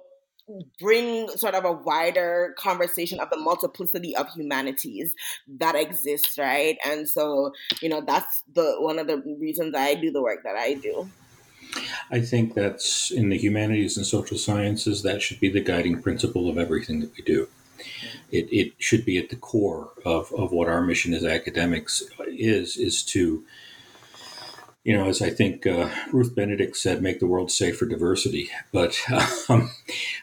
[0.80, 5.12] bring sort of a wider conversation of the multiplicity of humanities
[5.58, 6.78] that exists right?
[6.84, 10.56] And so you know that's the one of the reasons i do the work that
[10.56, 11.08] i do
[12.10, 16.48] I think that's in the humanities and social sciences, that should be the guiding principle
[16.48, 17.48] of everything that we do.
[18.30, 22.76] It, it should be at the core of, of what our mission as academics is,
[22.76, 23.44] is to,
[24.84, 28.50] you know, as I think uh, Ruth Benedict said, make the world safe for diversity.
[28.72, 28.98] But,
[29.48, 29.70] um,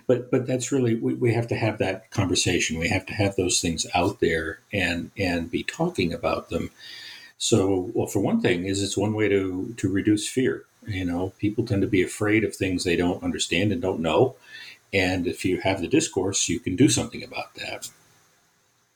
[0.07, 2.79] but, but that's really, we, we have to have that conversation.
[2.79, 6.71] We have to have those things out there and, and be talking about them
[7.37, 10.65] So, well, for one thing, is it's one way to to reduce fear.
[10.87, 14.35] You know, people tend to be afraid of things they don't understand and don't know,
[14.93, 17.89] and if you have the discourse, you can do something about that.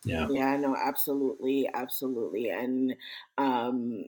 [0.03, 0.27] Yeah.
[0.29, 2.49] Yeah, no, absolutely, absolutely.
[2.49, 2.95] And
[3.37, 4.05] um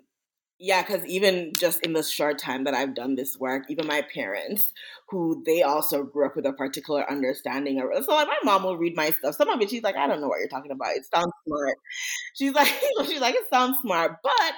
[0.62, 4.02] yeah, because even just in the short time that I've done this work, even my
[4.14, 4.74] parents,
[5.08, 8.78] who they also grew up with a particular understanding of so like my mom will
[8.78, 9.36] read my stuff.
[9.36, 10.96] Some of it she's like, I don't know what you're talking about.
[10.96, 11.78] It sounds smart.
[12.36, 12.68] She's like,
[13.08, 14.18] she's like, it sounds smart.
[14.22, 14.54] But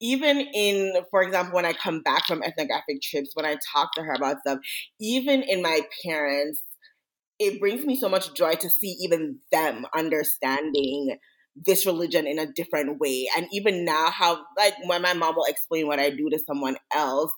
[0.00, 4.02] even in, for example, when I come back from ethnographic trips, when I talk to
[4.02, 4.58] her about stuff,
[5.00, 6.62] even in my parents
[7.38, 11.18] it brings me so much joy to see even them understanding
[11.56, 13.28] this religion in a different way.
[13.36, 16.76] And even now, how, like, when my mom will explain what I do to someone
[16.92, 17.32] else,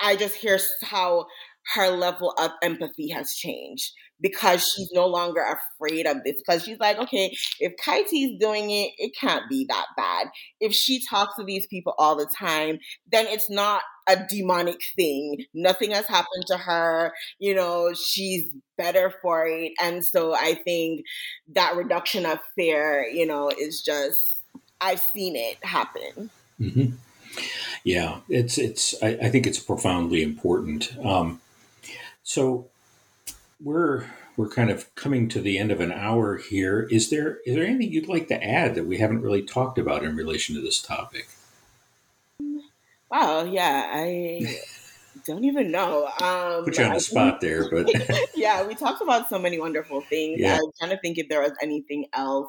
[0.00, 1.26] I just hear how
[1.74, 3.92] her level of empathy has changed
[4.22, 6.36] because she's no longer afraid of this.
[6.36, 10.28] Because she's like, okay, if Khytie's doing it, it can't be that bad.
[10.60, 12.78] If she talks to these people all the time,
[13.10, 15.44] then it's not a demonic thing.
[15.52, 17.12] Nothing has happened to her.
[17.38, 18.48] You know, she's
[18.78, 19.72] better for it.
[19.80, 21.04] And so I think
[21.54, 24.40] that reduction of fear, you know, is just,
[24.80, 26.30] I've seen it happen.
[26.60, 26.94] Mm-hmm.
[27.84, 28.94] Yeah, it's it's.
[29.02, 30.94] I, I, think it's profoundly important.
[31.02, 31.40] Um,
[32.22, 32.68] so
[33.62, 34.06] we're
[34.36, 36.88] we're kind of coming to the end of an hour here.
[36.90, 40.04] Is there is there anything you'd like to add that we haven't really talked about
[40.04, 41.28] in relation to this topic?
[43.10, 44.58] Wow, yeah, I
[45.24, 46.06] don't even know.
[46.20, 47.88] Um, Put you on the spot there, but
[48.34, 50.40] yeah, we talked about so many wonderful things.
[50.40, 50.54] Yeah.
[50.54, 52.48] I was trying to think if there was anything else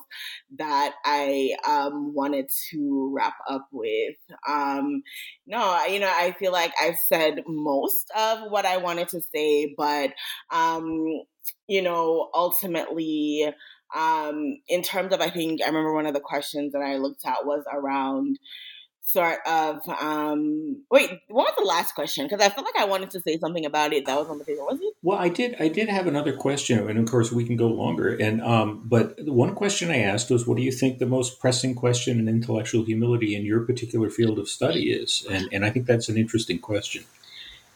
[0.58, 4.16] that I um, wanted to wrap up with.
[4.48, 5.04] Um,
[5.46, 9.74] no, you know, I feel like I've said most of what I wanted to say,
[9.78, 10.12] but
[10.52, 11.06] um,
[11.68, 13.54] you know, ultimately.
[13.96, 17.28] Um, in terms of, I think I remember one of the questions that I looked
[17.28, 18.40] at was around,
[19.06, 22.26] sort of um wait what was the last question?
[22.26, 24.46] Because i felt like i wanted to say something about it that was on the
[24.46, 24.94] table was it?
[25.02, 28.16] Well i did i did have another question and of course we can go longer
[28.16, 31.42] and um but the one question i asked was what do you think the most
[31.42, 35.28] pressing question in intellectual humility in your particular field of study is?
[35.30, 37.04] And and i think that's an interesting question.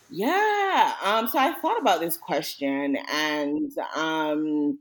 [0.10, 4.80] Yeah um so i thought about this question and um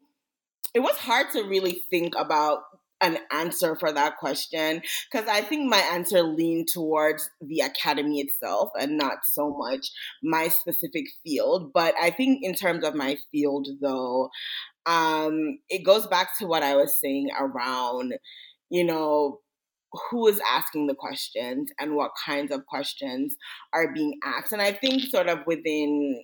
[0.74, 2.64] it was hard to really think about
[3.00, 4.80] an answer for that question
[5.10, 9.90] because I think my answer leaned towards the academy itself and not so much
[10.22, 11.72] my specific field.
[11.72, 14.30] But I think in terms of my field, though,
[14.86, 18.14] um, it goes back to what I was saying around,
[18.70, 19.40] you know,
[20.10, 23.36] who is asking the questions and what kinds of questions
[23.72, 24.52] are being asked.
[24.52, 26.22] And I think, sort of within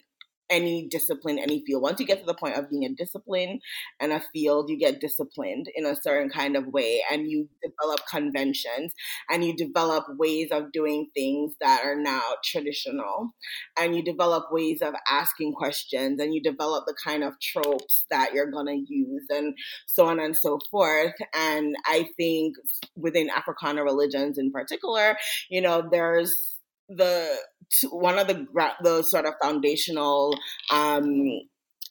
[0.52, 1.82] any discipline, any field.
[1.82, 3.58] Once you get to the point of being a discipline
[3.98, 8.00] and a field, you get disciplined in a certain kind of way and you develop
[8.08, 8.92] conventions
[9.30, 13.30] and you develop ways of doing things that are now traditional
[13.80, 18.34] and you develop ways of asking questions and you develop the kind of tropes that
[18.34, 21.14] you're going to use and so on and so forth.
[21.34, 22.56] And I think
[22.94, 25.16] within Africana religions in particular,
[25.48, 26.51] you know, there's
[26.96, 27.38] the
[27.90, 28.46] one of the
[28.82, 30.36] the sort of foundational
[30.70, 31.06] um,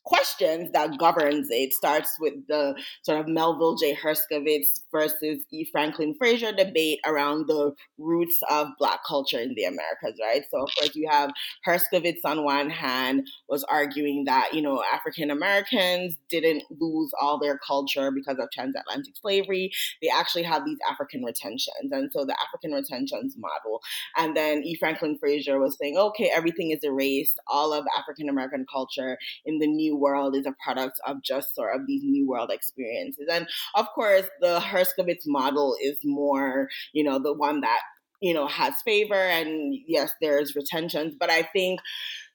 [0.04, 3.95] questions that governs it starts with the sort of Melville J.
[3.95, 5.66] Herskovits versus E.
[5.72, 10.43] Franklin Frazier debate around the roots of Black culture in the Americas, right?
[10.49, 11.32] So, of course, you have
[11.68, 17.60] Herskovits on one hand was arguing that, you know, African Americans didn't lose all their
[17.66, 19.72] culture because of transatlantic slavery.
[20.02, 21.91] They actually had these African retentions.
[21.91, 23.82] And so the African retentions model.
[24.18, 24.76] And then E.
[24.76, 27.39] Franklin Frazier was saying, okay, everything is erased.
[27.47, 31.76] All of African American culture in the new world is a product of just sort
[31.76, 33.28] of these new world experiences.
[33.32, 37.82] And of course, the Herskovits model is more, you know, the one that,
[38.22, 41.16] you know, has favor and yes, there's retentions.
[41.20, 41.80] But I think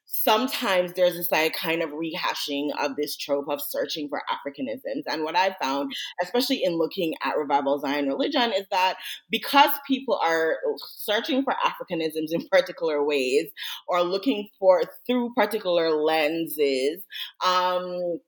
[0.07, 5.03] sometimes there's this like kind of rehashing of this trope of searching for Africanisms.
[5.07, 5.93] And what I found,
[6.23, 8.97] especially in looking at revival Zion religion, is that
[9.31, 13.47] because people are searching for Africanisms in particular ways
[13.89, 17.03] or looking for through particular lenses,
[17.45, 18.19] um,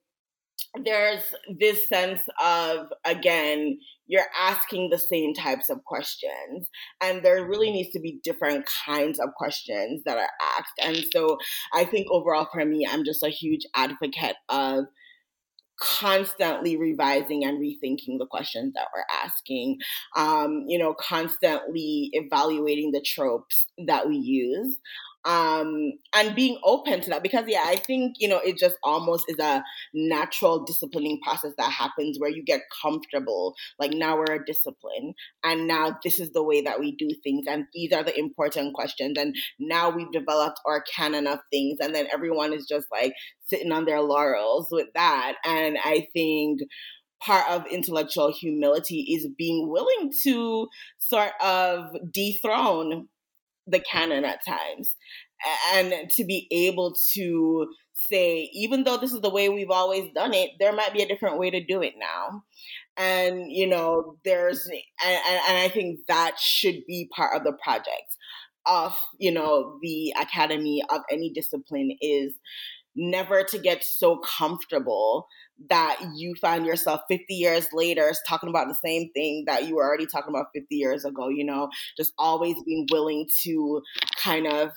[0.85, 1.22] there's
[1.59, 6.68] this sense of again you're asking the same types of questions.
[7.00, 10.72] And there really needs to be different kinds of questions that are asked.
[10.82, 11.38] And so
[11.72, 14.86] i think overall for me i'm just a huge advocate of
[15.80, 19.78] constantly revising and rethinking the questions that we're asking.
[20.16, 24.76] Um, you know constantly evaluating the tropes that we use
[25.25, 29.25] um, and being open to that because yeah i think you know it just almost
[29.29, 29.62] is a
[29.93, 35.14] natural disciplining process that happens where you get comfortable like now we're a discipline
[35.45, 38.75] and now this is the way that we do things and these are the important
[38.75, 43.12] questions and now we've developed our canon of things and then everyone is just like
[43.47, 46.61] sitting on their laurels with that and i think
[47.21, 53.09] part of intellectual humility is being willing to sort of dethrone
[53.69, 54.95] the canon at times.
[55.75, 60.33] And to be able to say even though this is the way we've always done
[60.33, 62.43] it there might be a different way to do it now.
[62.97, 68.16] And you know there's and, and i think that should be part of the project
[68.66, 72.35] of you know the academy of any discipline is
[72.95, 75.27] never to get so comfortable
[75.68, 79.84] that you find yourself 50 years later talking about the same thing that you were
[79.84, 83.82] already talking about 50 years ago, you know, just always being willing to
[84.22, 84.70] kind of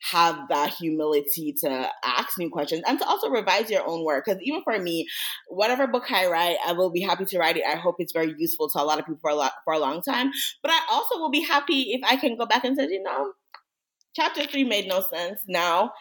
[0.00, 4.24] have that humility to ask new questions and to also revise your own work.
[4.24, 5.06] Because even for me,
[5.48, 7.64] whatever book I write, I will be happy to write it.
[7.66, 9.78] I hope it's very useful to a lot of people for a lot for a
[9.78, 10.30] long time.
[10.62, 13.32] But I also will be happy if I can go back and say, you know,
[14.14, 15.42] chapter three made no sense.
[15.48, 15.92] Now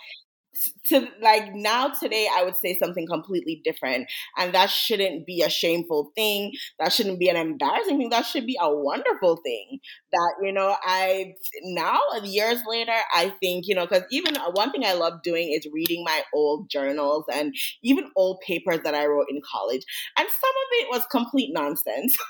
[0.88, 4.08] to like now today i would say something completely different.
[4.38, 6.54] And that shouldn't be a shameful thing.
[6.80, 8.10] That shouldn't be an embarrassing thing.
[8.10, 9.80] That should be a wonderful thing
[10.12, 11.34] that you know i
[11.64, 15.52] now years later i think you know because even uh, one thing i love doing
[15.52, 17.54] is reading my old journals and
[17.84, 19.82] even old papers that i wrote in college.
[20.18, 22.16] And some of it was complete nonsense.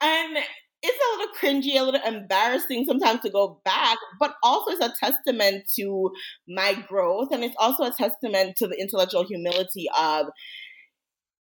[0.00, 0.38] And
[0.86, 4.94] it's a little cringy, a little embarrassing sometimes to go back, but also it's a
[4.98, 6.12] testament to
[6.48, 7.28] my growth.
[7.32, 10.26] And it's also a testament to the intellectual humility of,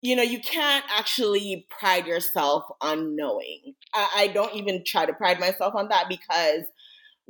[0.03, 3.75] you know, you can't actually pride yourself on knowing.
[3.95, 6.65] I, I don't even try to pride myself on that because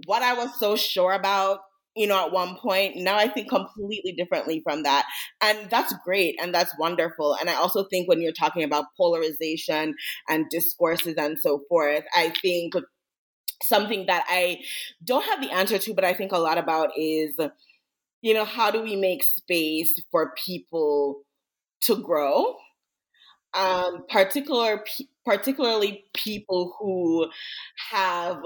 [0.07, 1.61] what I was so sure about
[1.97, 2.97] you know, at one point.
[2.97, 5.07] Now I think completely differently from that.
[5.41, 7.36] And that's great and that's wonderful.
[7.41, 9.95] And I also think when you're talking about polarization
[10.28, 12.74] and discourses and so forth, I think
[13.62, 14.61] something that I
[15.05, 17.34] don't have the answer to, but I think a lot about is,
[18.22, 21.22] you know, how do we make space for people
[21.82, 22.57] to grow?
[23.53, 24.84] Um, particular,
[25.24, 27.28] particularly people who
[27.91, 28.43] have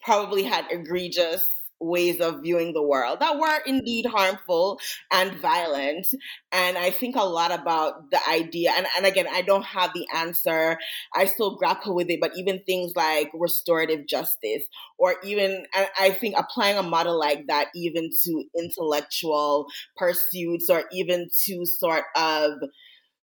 [0.00, 4.78] probably had egregious ways of viewing the world that were indeed harmful
[5.10, 6.06] and violent.
[6.52, 10.06] And I think a lot about the idea, and, and again, I don't have the
[10.14, 10.78] answer.
[11.14, 14.62] I still grapple with it, but even things like restorative justice,
[14.98, 15.66] or even,
[15.98, 19.66] I think applying a model like that even to intellectual
[19.96, 22.52] pursuits, or even to sort of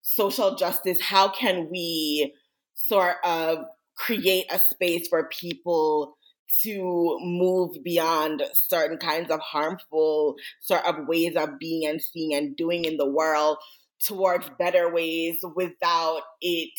[0.02, 2.32] social justice, how can we
[2.74, 3.58] sort of
[3.96, 6.16] create a space for people
[6.62, 12.56] to move beyond certain kinds of harmful sort of ways of being and seeing and
[12.56, 13.58] doing in the world
[14.04, 16.70] towards better ways without it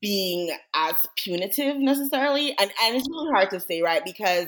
[0.00, 2.50] being as punitive necessarily.
[2.58, 4.04] And and it's really hard to say right?
[4.04, 4.46] Because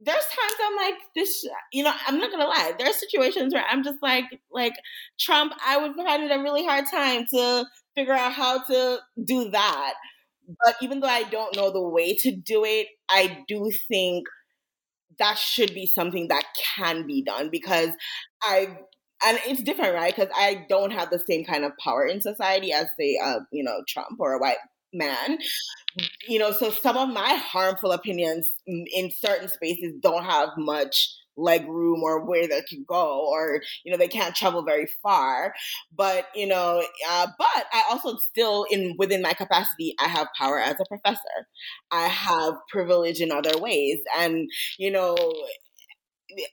[0.00, 3.82] there's times I'm like this you know I'm not gonna lie there's situations where I'm
[3.82, 4.74] just like like
[5.18, 9.50] Trump I would find it a really hard time to figure out how to do
[9.50, 9.94] that
[10.64, 14.26] but even though I don't know the way to do it, I do think
[15.18, 16.44] that should be something that
[16.76, 17.90] can be done because
[18.42, 18.76] I
[19.24, 20.14] and it's different, right?
[20.14, 23.64] Because I don't have the same kind of power in society as say, uh, you
[23.64, 24.58] know, Trump or a white
[24.92, 25.38] man.
[26.28, 31.66] You know, so some of my harmful opinions in certain spaces don't have much leg
[31.68, 35.54] room or where they can go or you know they can't travel very far.
[35.94, 40.58] But you know uh, but i also still in within my capacity i have power
[40.58, 41.46] as a professor.
[41.90, 43.98] I have privilege in other ways.
[44.16, 45.16] And you know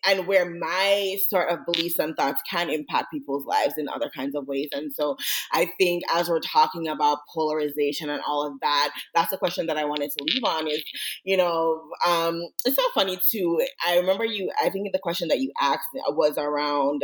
[0.07, 4.36] and where my sort of beliefs and thoughts can impact people's lives in other kinds
[4.36, 4.69] of ways.
[4.71, 5.17] And so
[5.51, 9.77] I think as we're talking about polarization and all of that, that's a question that
[9.77, 10.84] I wanted to leave on is,
[11.23, 13.61] you know, um, it's so funny too.
[13.88, 17.03] I remember you, I think the question that you asked was around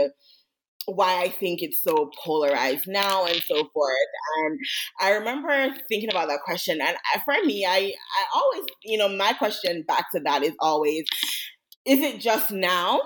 [0.85, 4.09] why I think it's so polarized now and so forth.
[4.37, 4.59] And
[5.01, 6.79] I remember thinking about that question.
[6.79, 11.03] And for me, I, I always, you know, my question back to that is always,
[11.87, 12.99] is it just now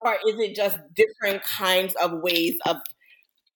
[0.00, 2.78] or is it just different kinds of ways of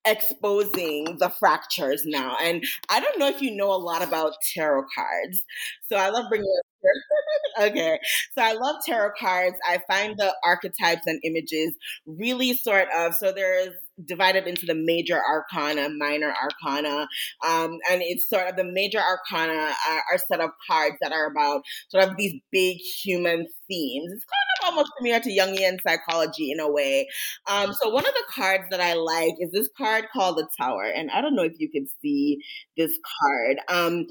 [0.07, 2.37] exposing the fractures now?
[2.43, 5.43] And i don't know if you know a lot about tarot cards
[5.89, 6.47] so i love bringing
[7.61, 7.99] okay.
[8.35, 9.57] So I love tarot cards.
[9.67, 11.75] I find the archetypes and images
[12.07, 13.75] really sort of so there's
[14.07, 17.07] divided into the major arcana, minor arcana,
[17.47, 21.27] um, and it's sort of the major arcana are, are set of cards that are
[21.27, 24.13] about sort of these big human themes.
[24.13, 27.07] It's kind of almost similar to Jungian psychology in a way.
[27.49, 30.85] Um, so one of the cards that I like is this card called the Tower,
[30.85, 32.39] and I don't know if you can see
[32.77, 33.59] this card.
[33.69, 34.07] Um,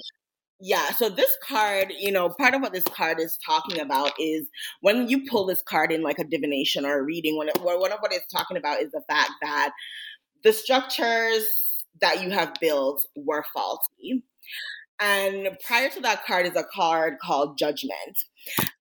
[0.65, 4.47] yeah, so this card, you know, part of what this card is talking about is
[4.79, 7.91] when you pull this card in like a divination or a reading, when it, one
[7.91, 9.73] of what it's talking about is the fact that
[10.41, 11.45] the structures
[11.99, 14.23] that you have built were faulty.
[15.01, 18.17] And prior to that card is a card called Judgment.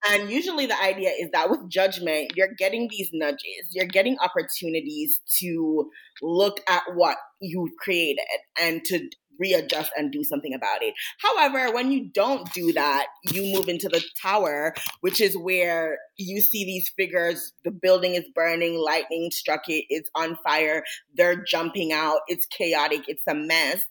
[0.09, 5.21] And usually the idea is that with judgment, you're getting these nudges, you're getting opportunities
[5.41, 8.25] to look at what you created
[8.61, 9.09] and to
[9.39, 10.95] readjust and do something about it.
[11.19, 16.41] However, when you don't do that, you move into the tower, which is where you
[16.41, 17.53] see these figures.
[17.65, 23.03] The building is burning, lightning struck it, it's on fire, they're jumping out, it's chaotic,
[23.09, 23.83] it's a mess.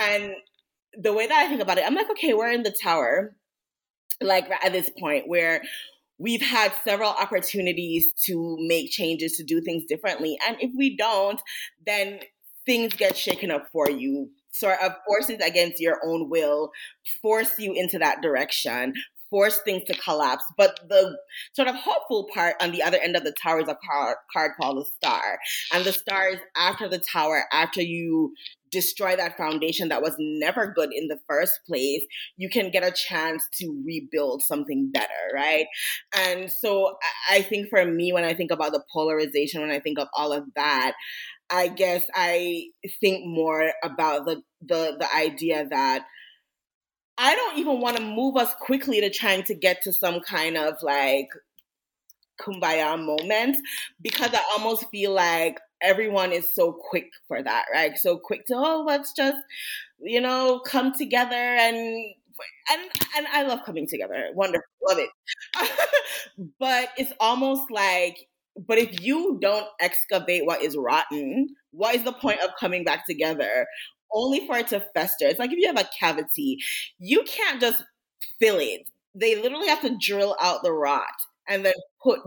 [0.00, 0.32] And
[0.96, 3.34] the way that I think about it, I'm like, okay, we're in the tower,
[4.20, 5.62] like at this point where
[6.18, 10.38] we've had several opportunities to make changes to do things differently.
[10.46, 11.40] And if we don't
[11.84, 12.20] then
[12.66, 16.70] things get shaken up for you sort of forces against your own will
[17.20, 18.94] force you into that direction
[19.34, 20.44] force things to collapse.
[20.56, 21.18] But the
[21.54, 24.52] sort of hopeful part on the other end of the tower is a card, card
[24.60, 25.38] called the star.
[25.72, 28.32] And the star is after the tower, after you
[28.70, 32.04] destroy that foundation that was never good in the first place,
[32.36, 35.66] you can get a chance to rebuild something better, right?
[36.12, 36.96] And so
[37.30, 40.32] I think for me, when I think about the polarization, when I think of all
[40.32, 40.94] of that,
[41.50, 42.68] I guess I
[43.00, 46.06] think more about the the the idea that
[47.16, 50.56] I don't even want to move us quickly to trying to get to some kind
[50.56, 51.28] of like
[52.40, 53.56] kumbaya moment
[54.02, 57.96] because I almost feel like everyone is so quick for that, right?
[57.96, 59.38] So quick to oh, let's just
[60.00, 61.76] you know come together and
[62.70, 62.82] and
[63.16, 64.30] and I love coming together.
[64.34, 65.10] Wonderful, love it.
[66.58, 68.16] but it's almost like
[68.56, 73.06] but if you don't excavate what is rotten, what is the point of coming back
[73.06, 73.66] together?
[74.12, 75.26] Only for it to fester.
[75.26, 76.58] It's like if you have a cavity,
[76.98, 77.82] you can't just
[78.38, 78.82] fill it.
[79.14, 81.02] They literally have to drill out the rot
[81.48, 82.20] and then put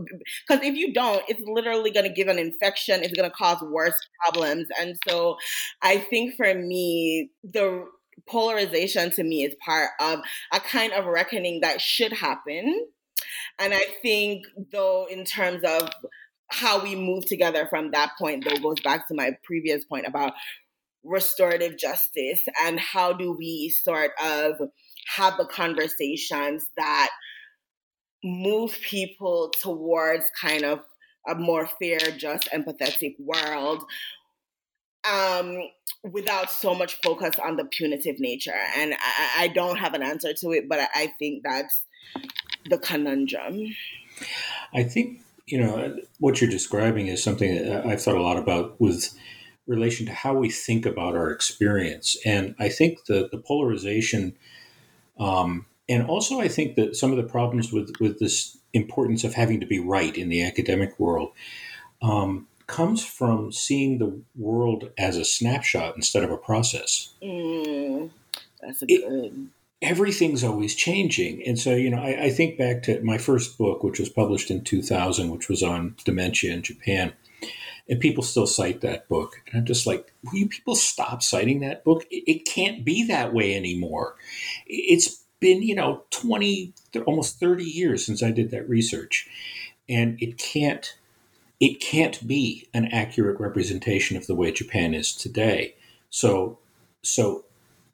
[0.47, 3.61] because if you don't it's literally going to give an infection it's going to cause
[3.63, 5.35] worse problems and so
[5.81, 7.83] i think for me the
[8.27, 10.19] polarization to me is part of
[10.53, 12.85] a kind of reckoning that should happen
[13.59, 15.89] and I think, though, in terms of
[16.49, 20.33] how we move together from that point, though, goes back to my previous point about
[21.03, 24.53] restorative justice and how do we sort of
[25.15, 27.09] have the conversations that
[28.23, 30.79] move people towards kind of
[31.27, 33.83] a more fair, just, empathetic world
[35.09, 35.57] um,
[36.03, 38.55] without so much focus on the punitive nature.
[38.75, 41.85] And I, I don't have an answer to it, but I, I think that's
[42.69, 43.75] the conundrum.
[44.73, 48.79] I think you know what you're describing is something that I've thought a lot about
[48.79, 49.13] with
[49.65, 54.35] relation to how we think about our experience, and I think the the polarization,
[55.19, 59.33] um, and also I think that some of the problems with with this importance of
[59.33, 61.31] having to be right in the academic world.
[62.01, 67.13] Um, comes from seeing the world as a snapshot instead of a process.
[67.23, 68.11] Mm,
[68.61, 69.49] that's a good
[69.81, 71.43] everything's always changing.
[71.45, 74.49] And so, you know, I, I, think back to my first book, which was published
[74.49, 77.13] in 2000, which was on dementia in Japan.
[77.89, 79.41] And people still cite that book.
[79.47, 82.05] And I'm just like, will you people stop citing that book?
[82.09, 84.15] It, it can't be that way anymore.
[84.65, 86.73] It's been, you know, 20,
[87.05, 89.27] almost 30 years since I did that research.
[89.87, 90.95] And it can't.
[91.59, 95.73] It can't be an accurate representation of the way Japan is today.
[96.11, 96.59] So,
[97.01, 97.45] so,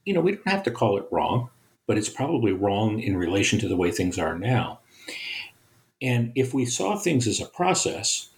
[0.04, 1.50] you know, we don't have to call it wrong
[1.88, 4.80] but it's probably wrong in relation to the way things are now.
[6.02, 8.30] And if we saw things as a process,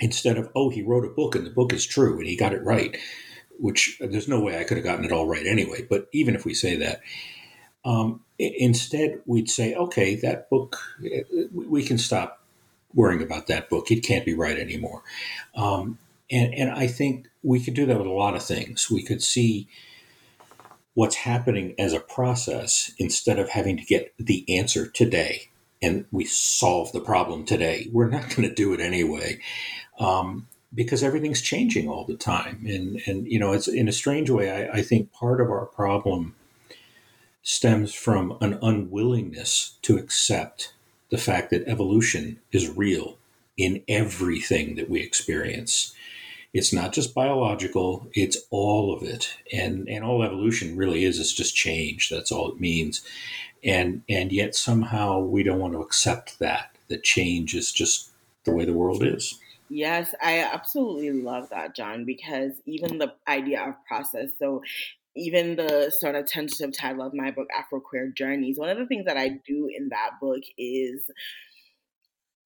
[0.00, 2.52] instead of, oh, he wrote a book and the book is true and he got
[2.52, 2.96] it right,
[3.58, 6.44] which there's no way I could have gotten it all right anyway, but even if
[6.44, 7.00] we say that,
[7.84, 10.76] um, instead we'd say, okay, that book,
[11.54, 12.42] we can stop
[12.94, 13.90] worrying about that book.
[13.90, 15.02] It can't be right anymore.
[15.54, 15.98] Um,
[16.30, 18.90] and, and I think we could do that with a lot of things.
[18.90, 19.68] We could see
[20.96, 25.50] what's happening as a process instead of having to get the answer today
[25.82, 27.86] and we solve the problem today.
[27.92, 29.38] We're not going to do it anyway.
[30.00, 32.64] Um, because everything's changing all the time.
[32.66, 35.66] And, and, you know, it's in a strange way, I, I think part of our
[35.66, 36.34] problem
[37.42, 40.72] stems from an unwillingness to accept
[41.10, 43.18] the fact that evolution is real
[43.56, 45.94] in everything that we experience.
[46.52, 49.36] It's not just biological, it's all of it.
[49.52, 52.08] And and all evolution really is is just change.
[52.08, 53.02] That's all it means.
[53.64, 56.70] And and yet somehow we don't want to accept that.
[56.88, 58.10] That change is just
[58.44, 59.38] the way the world is.
[59.68, 64.62] Yes, I absolutely love that, John, because even the idea of process, so
[65.16, 68.86] even the sort of tentative title of my book, Afro Queer Journeys, one of the
[68.86, 71.10] things that I do in that book is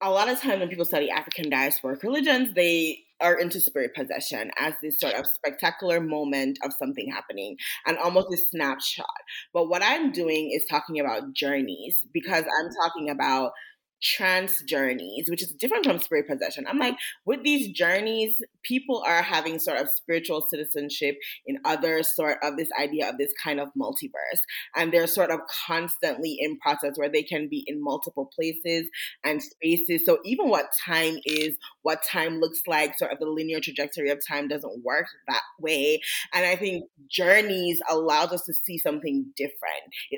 [0.01, 4.51] a lot of times when people study African diasporic religions, they are into spirit possession
[4.57, 9.05] as this sort of spectacular moment of something happening and almost a snapshot.
[9.53, 13.51] But what I'm doing is talking about journeys because I'm talking about
[14.01, 16.65] trance journeys, which is different from spirit possession.
[16.67, 16.95] I'm like,
[17.25, 22.69] with these journeys, people are having sort of spiritual citizenship in other sort of this
[22.79, 24.39] idea of this kind of multiverse.
[24.75, 28.87] And they're sort of constantly in process where they can be in multiple places
[29.23, 30.05] and spaces.
[30.05, 34.19] So even what time is, what time looks like, sort of the linear trajectory of
[34.27, 36.01] time doesn't work that way.
[36.33, 39.61] And I think journeys allows us to see something different.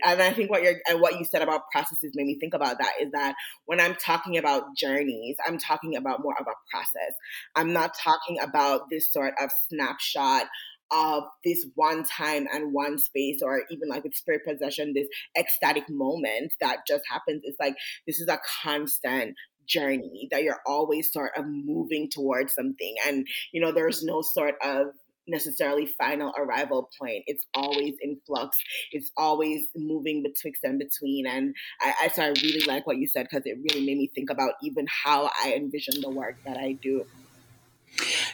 [0.04, 2.78] And I think what you're and what you said about processes made me think about
[2.80, 3.36] that is that
[3.66, 7.16] when I'm talking about journeys, I'm talking about more of a process.
[7.56, 10.46] I'm not talking about this sort of snapshot
[10.92, 15.90] of this one time and one space, or even like with spirit possession, this ecstatic
[15.90, 17.42] moment that just happens.
[17.44, 17.76] It's like
[18.06, 19.36] this is a constant
[19.68, 22.96] journey that you're always sort of moving towards something.
[23.08, 24.88] And, you know, there's no sort of
[25.28, 27.24] necessarily final arrival point.
[27.28, 28.58] It's always in flux.
[28.92, 31.28] It's always moving betwixt and between.
[31.28, 34.12] And I, I so I really like what you said because it really made me
[34.14, 37.06] think about even how I envision the work that I do.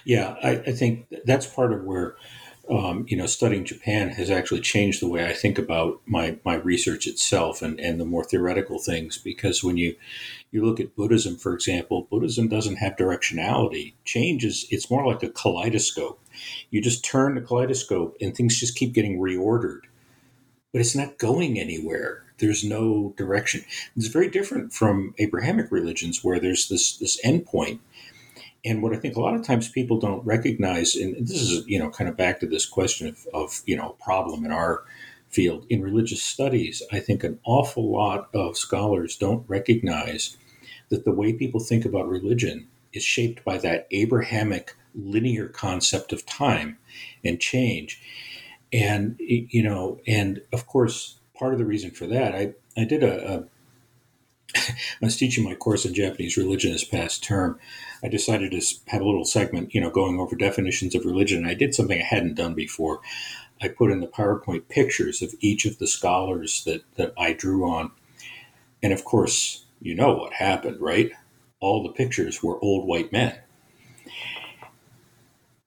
[0.05, 2.15] Yeah, I, I think that's part of where
[2.69, 6.55] um, you know, studying Japan has actually changed the way I think about my, my
[6.55, 9.17] research itself and, and the more theoretical things.
[9.17, 9.95] Because when you
[10.51, 13.93] you look at Buddhism, for example, Buddhism doesn't have directionality.
[14.03, 16.19] Change is it's more like a kaleidoscope.
[16.69, 19.81] You just turn the kaleidoscope and things just keep getting reordered,
[20.71, 22.23] but it's not going anywhere.
[22.37, 23.65] There's no direction.
[23.95, 27.79] It's very different from Abrahamic religions where there's this this endpoint
[28.65, 31.79] and what I think a lot of times people don't recognize, and this is, you
[31.79, 34.83] know, kind of back to this question of, of you know, problem in our
[35.29, 40.37] field in religious studies, I think an awful lot of scholars don't recognize
[40.89, 46.25] that the way people think about religion is shaped by that Abrahamic linear concept of
[46.25, 46.77] time
[47.23, 48.01] and change.
[48.73, 53.03] And, you know, and of course, part of the reason for that, I, I did
[53.03, 53.43] a, a
[54.69, 57.59] I was teaching my course on Japanese religion this past term.
[58.03, 61.39] I decided to have a little segment, you know, going over definitions of religion.
[61.39, 63.01] And I did something I hadn't done before.
[63.61, 67.69] I put in the PowerPoint pictures of each of the scholars that, that I drew
[67.69, 67.91] on.
[68.81, 71.11] And of course, you know what happened, right?
[71.59, 73.35] All the pictures were old white men.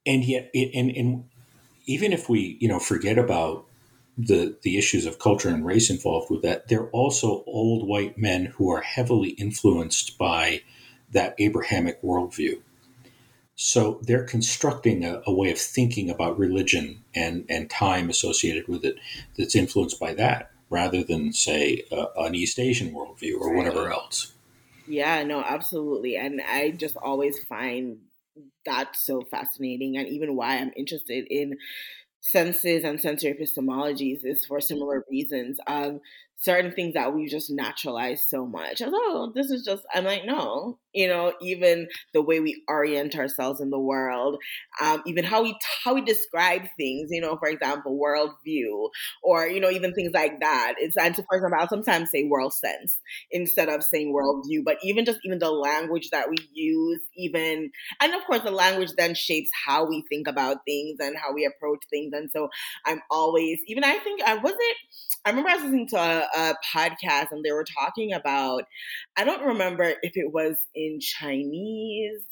[0.07, 1.29] And yet, and, and
[1.87, 3.67] even if we, you know, forget about
[4.17, 8.47] the the issues of culture and race involved with that, they're also old white men
[8.47, 10.63] who are heavily influenced by
[11.11, 12.61] that Abrahamic worldview.
[13.55, 18.85] So they're constructing a, a, way of thinking about religion and, and time associated with
[18.85, 18.97] it
[19.37, 24.33] that's influenced by that rather than, say, uh, an East Asian worldview or whatever else.
[24.89, 26.17] Yeah, no, absolutely.
[26.17, 27.99] And I just always find
[28.65, 31.59] that so fascinating and even why I'm interested in
[32.23, 35.59] senses and sensory epistemologies is for similar reasons.
[35.67, 36.01] Um,
[36.43, 38.83] certain things that we just naturalize so much.
[38.83, 42.63] I was, oh, this is just, I'm like, no, you know, even the way we
[42.69, 44.39] orient ourselves in the world,
[44.81, 48.89] um, even how we, how we describe things, you know, for example, worldview,
[49.23, 50.75] or, you know, even things like that.
[50.79, 52.99] It's, and so, for example, I'll sometimes say world sense
[53.31, 57.71] instead of saying worldview, but even just, even the language that we use, even,
[58.01, 61.45] and of course, the language then shapes how we think about things and how we
[61.45, 62.13] approach things.
[62.13, 62.49] And so
[62.85, 64.77] I'm always, even I think, I was it,
[65.25, 68.65] I remember I was listening to a, a, podcast and they were talking about,
[69.17, 72.23] I don't remember if it was in Chinese,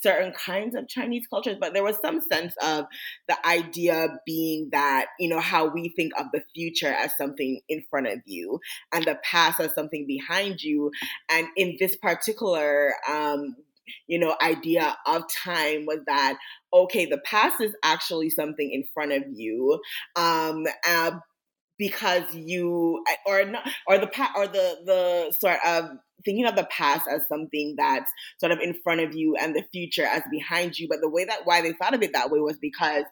[0.00, 2.86] certain kinds of Chinese cultures, but there was some sense of
[3.26, 7.82] the idea being that, you know, how we think of the future as something in
[7.90, 8.60] front of you
[8.92, 10.90] and the past as something behind you.
[11.28, 13.56] And in this particular, um,
[14.06, 16.38] you know, idea of time was that
[16.72, 19.80] okay, the past is actually something in front of you,
[20.16, 21.12] um, uh,
[21.78, 25.90] because you or not or the or the the sort of
[26.24, 28.10] thinking of the past as something that's
[28.40, 31.24] sort of in front of you and the future as behind you but the way
[31.24, 33.04] that why they thought of it that way was because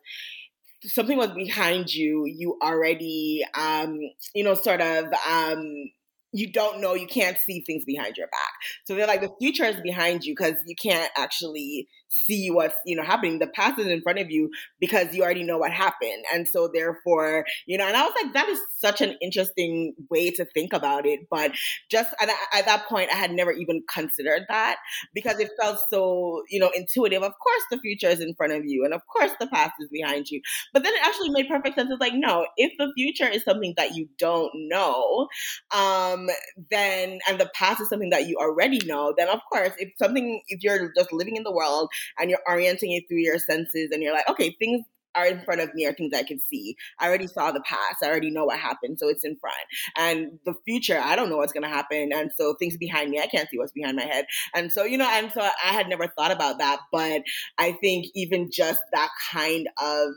[0.85, 3.99] something was behind you, you already, um,
[4.35, 5.91] you know, sort of um,
[6.33, 8.53] you don't know, you can't see things behind your back.
[8.85, 11.89] So they're like the future is behind you because you can't actually
[12.27, 13.39] see what's you know happening.
[13.39, 16.69] The past is in front of you because you already know what happened, and so
[16.73, 17.87] therefore you know.
[17.87, 21.21] And I was like, that is such an interesting way to think about it.
[21.31, 21.53] But
[21.91, 24.77] just at, at that point, I had never even considered that
[25.15, 27.23] because it felt so you know intuitive.
[27.23, 29.89] Of course, the future is in front of you, and of course, the past is
[29.91, 30.41] behind you.
[30.73, 31.91] But then it actually made perfect sense.
[31.91, 35.29] It's like, no, if the future is something that you don't know,
[35.75, 36.29] um,
[36.71, 40.43] then and the past is something that you already know, then of course, if something,
[40.49, 41.89] if you're just living in the world
[42.19, 44.83] and you're orienting it through your senses and you're like, okay, things
[45.17, 46.77] are in front of me are things I can see.
[47.01, 48.03] I already saw the past.
[48.03, 49.57] I already know what happened, so it's in front.
[49.97, 52.11] And the future, I don't know what's to happen.
[52.13, 54.27] And so things behind me, I can't see what's behind my head.
[54.55, 56.81] And so, you know, and so I had never thought about that.
[56.93, 57.23] But
[57.59, 60.11] I think even just that kind of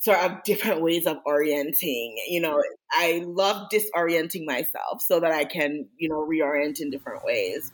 [0.00, 2.16] sort of different ways of orienting.
[2.28, 2.62] You know,
[2.92, 7.72] I love disorienting myself so that I can, you know, reorient in different ways.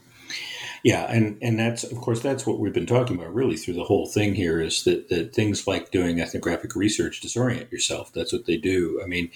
[0.84, 3.84] Yeah, and and that's of course that's what we've been talking about really through the
[3.84, 8.12] whole thing here is that that things like doing ethnographic research disorient yourself.
[8.12, 9.00] That's what they do.
[9.02, 9.30] I mean,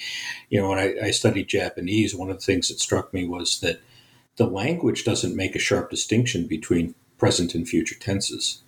[0.51, 3.61] you know, when I, I studied Japanese, one of the things that struck me was
[3.61, 3.81] that
[4.37, 8.63] the language doesn't make a sharp distinction between present and future tenses.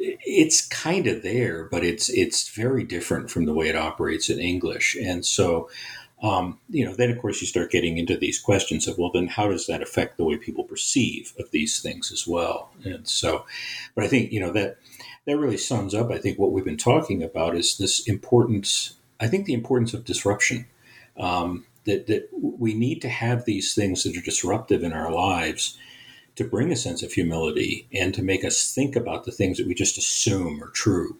[0.00, 4.40] It's kind of there, but it's it's very different from the way it operates in
[4.40, 5.70] English, and so
[6.22, 9.28] um, you know, then of course you start getting into these questions of, well, then
[9.28, 12.70] how does that affect the way people perceive of these things as well?
[12.84, 13.46] And so,
[13.94, 14.78] but I think, you know, that,
[15.24, 19.28] that really sums up, I think, what we've been talking about is this importance, I
[19.28, 20.66] think the importance of disruption.
[21.16, 25.78] Um, that, that we need to have these things that are disruptive in our lives
[26.36, 29.66] to bring a sense of humility and to make us think about the things that
[29.66, 31.16] we just assume are true.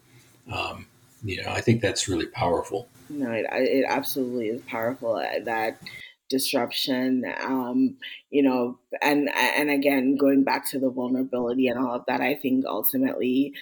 [0.50, 0.86] Um,
[1.22, 2.88] you know, I think that's really powerful.
[3.08, 5.16] No, it, it absolutely is powerful.
[5.16, 5.80] Uh, that
[6.28, 7.96] disruption, um,
[8.30, 12.34] you know, and and again, going back to the vulnerability and all of that, I
[12.36, 13.52] think ultimately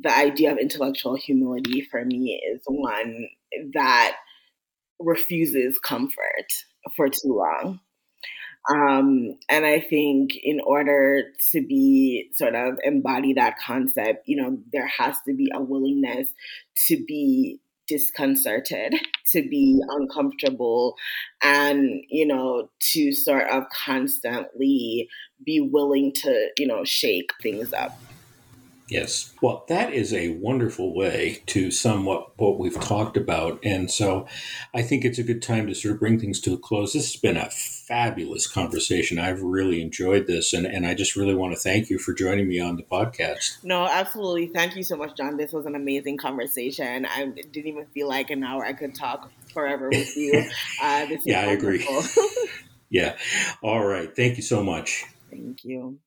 [0.00, 3.28] the idea of intellectual humility for me is one
[3.74, 4.16] that
[4.98, 6.46] refuses comfort
[6.96, 7.80] for too long.
[8.68, 11.22] Um, and I think in order
[11.52, 16.28] to be sort of embody that concept, you know, there has to be a willingness
[16.88, 18.94] to be disconcerted,
[19.28, 20.96] to be uncomfortable,
[21.42, 25.08] and, you know, to sort of constantly
[25.44, 27.96] be willing to, you know, shake things up.
[28.88, 29.32] Yes.
[29.42, 33.58] Well, that is a wonderful way to sum up what we've talked about.
[33.64, 34.28] And so
[34.74, 36.92] I think it's a good time to sort of bring things to a close.
[36.92, 37.50] This has been a
[37.86, 39.18] fabulous conversation.
[39.18, 40.52] I've really enjoyed this.
[40.52, 43.62] And, and I just really want to thank you for joining me on the podcast.
[43.62, 44.48] No, absolutely.
[44.48, 45.36] Thank you so much, John.
[45.36, 47.06] This was an amazing conversation.
[47.06, 50.44] I didn't even feel like an hour I could talk forever with you.
[50.82, 51.86] Uh, yeah, I agree.
[52.90, 53.16] yeah.
[53.62, 54.14] All right.
[54.14, 55.04] Thank you so much.
[55.30, 55.98] Thank you.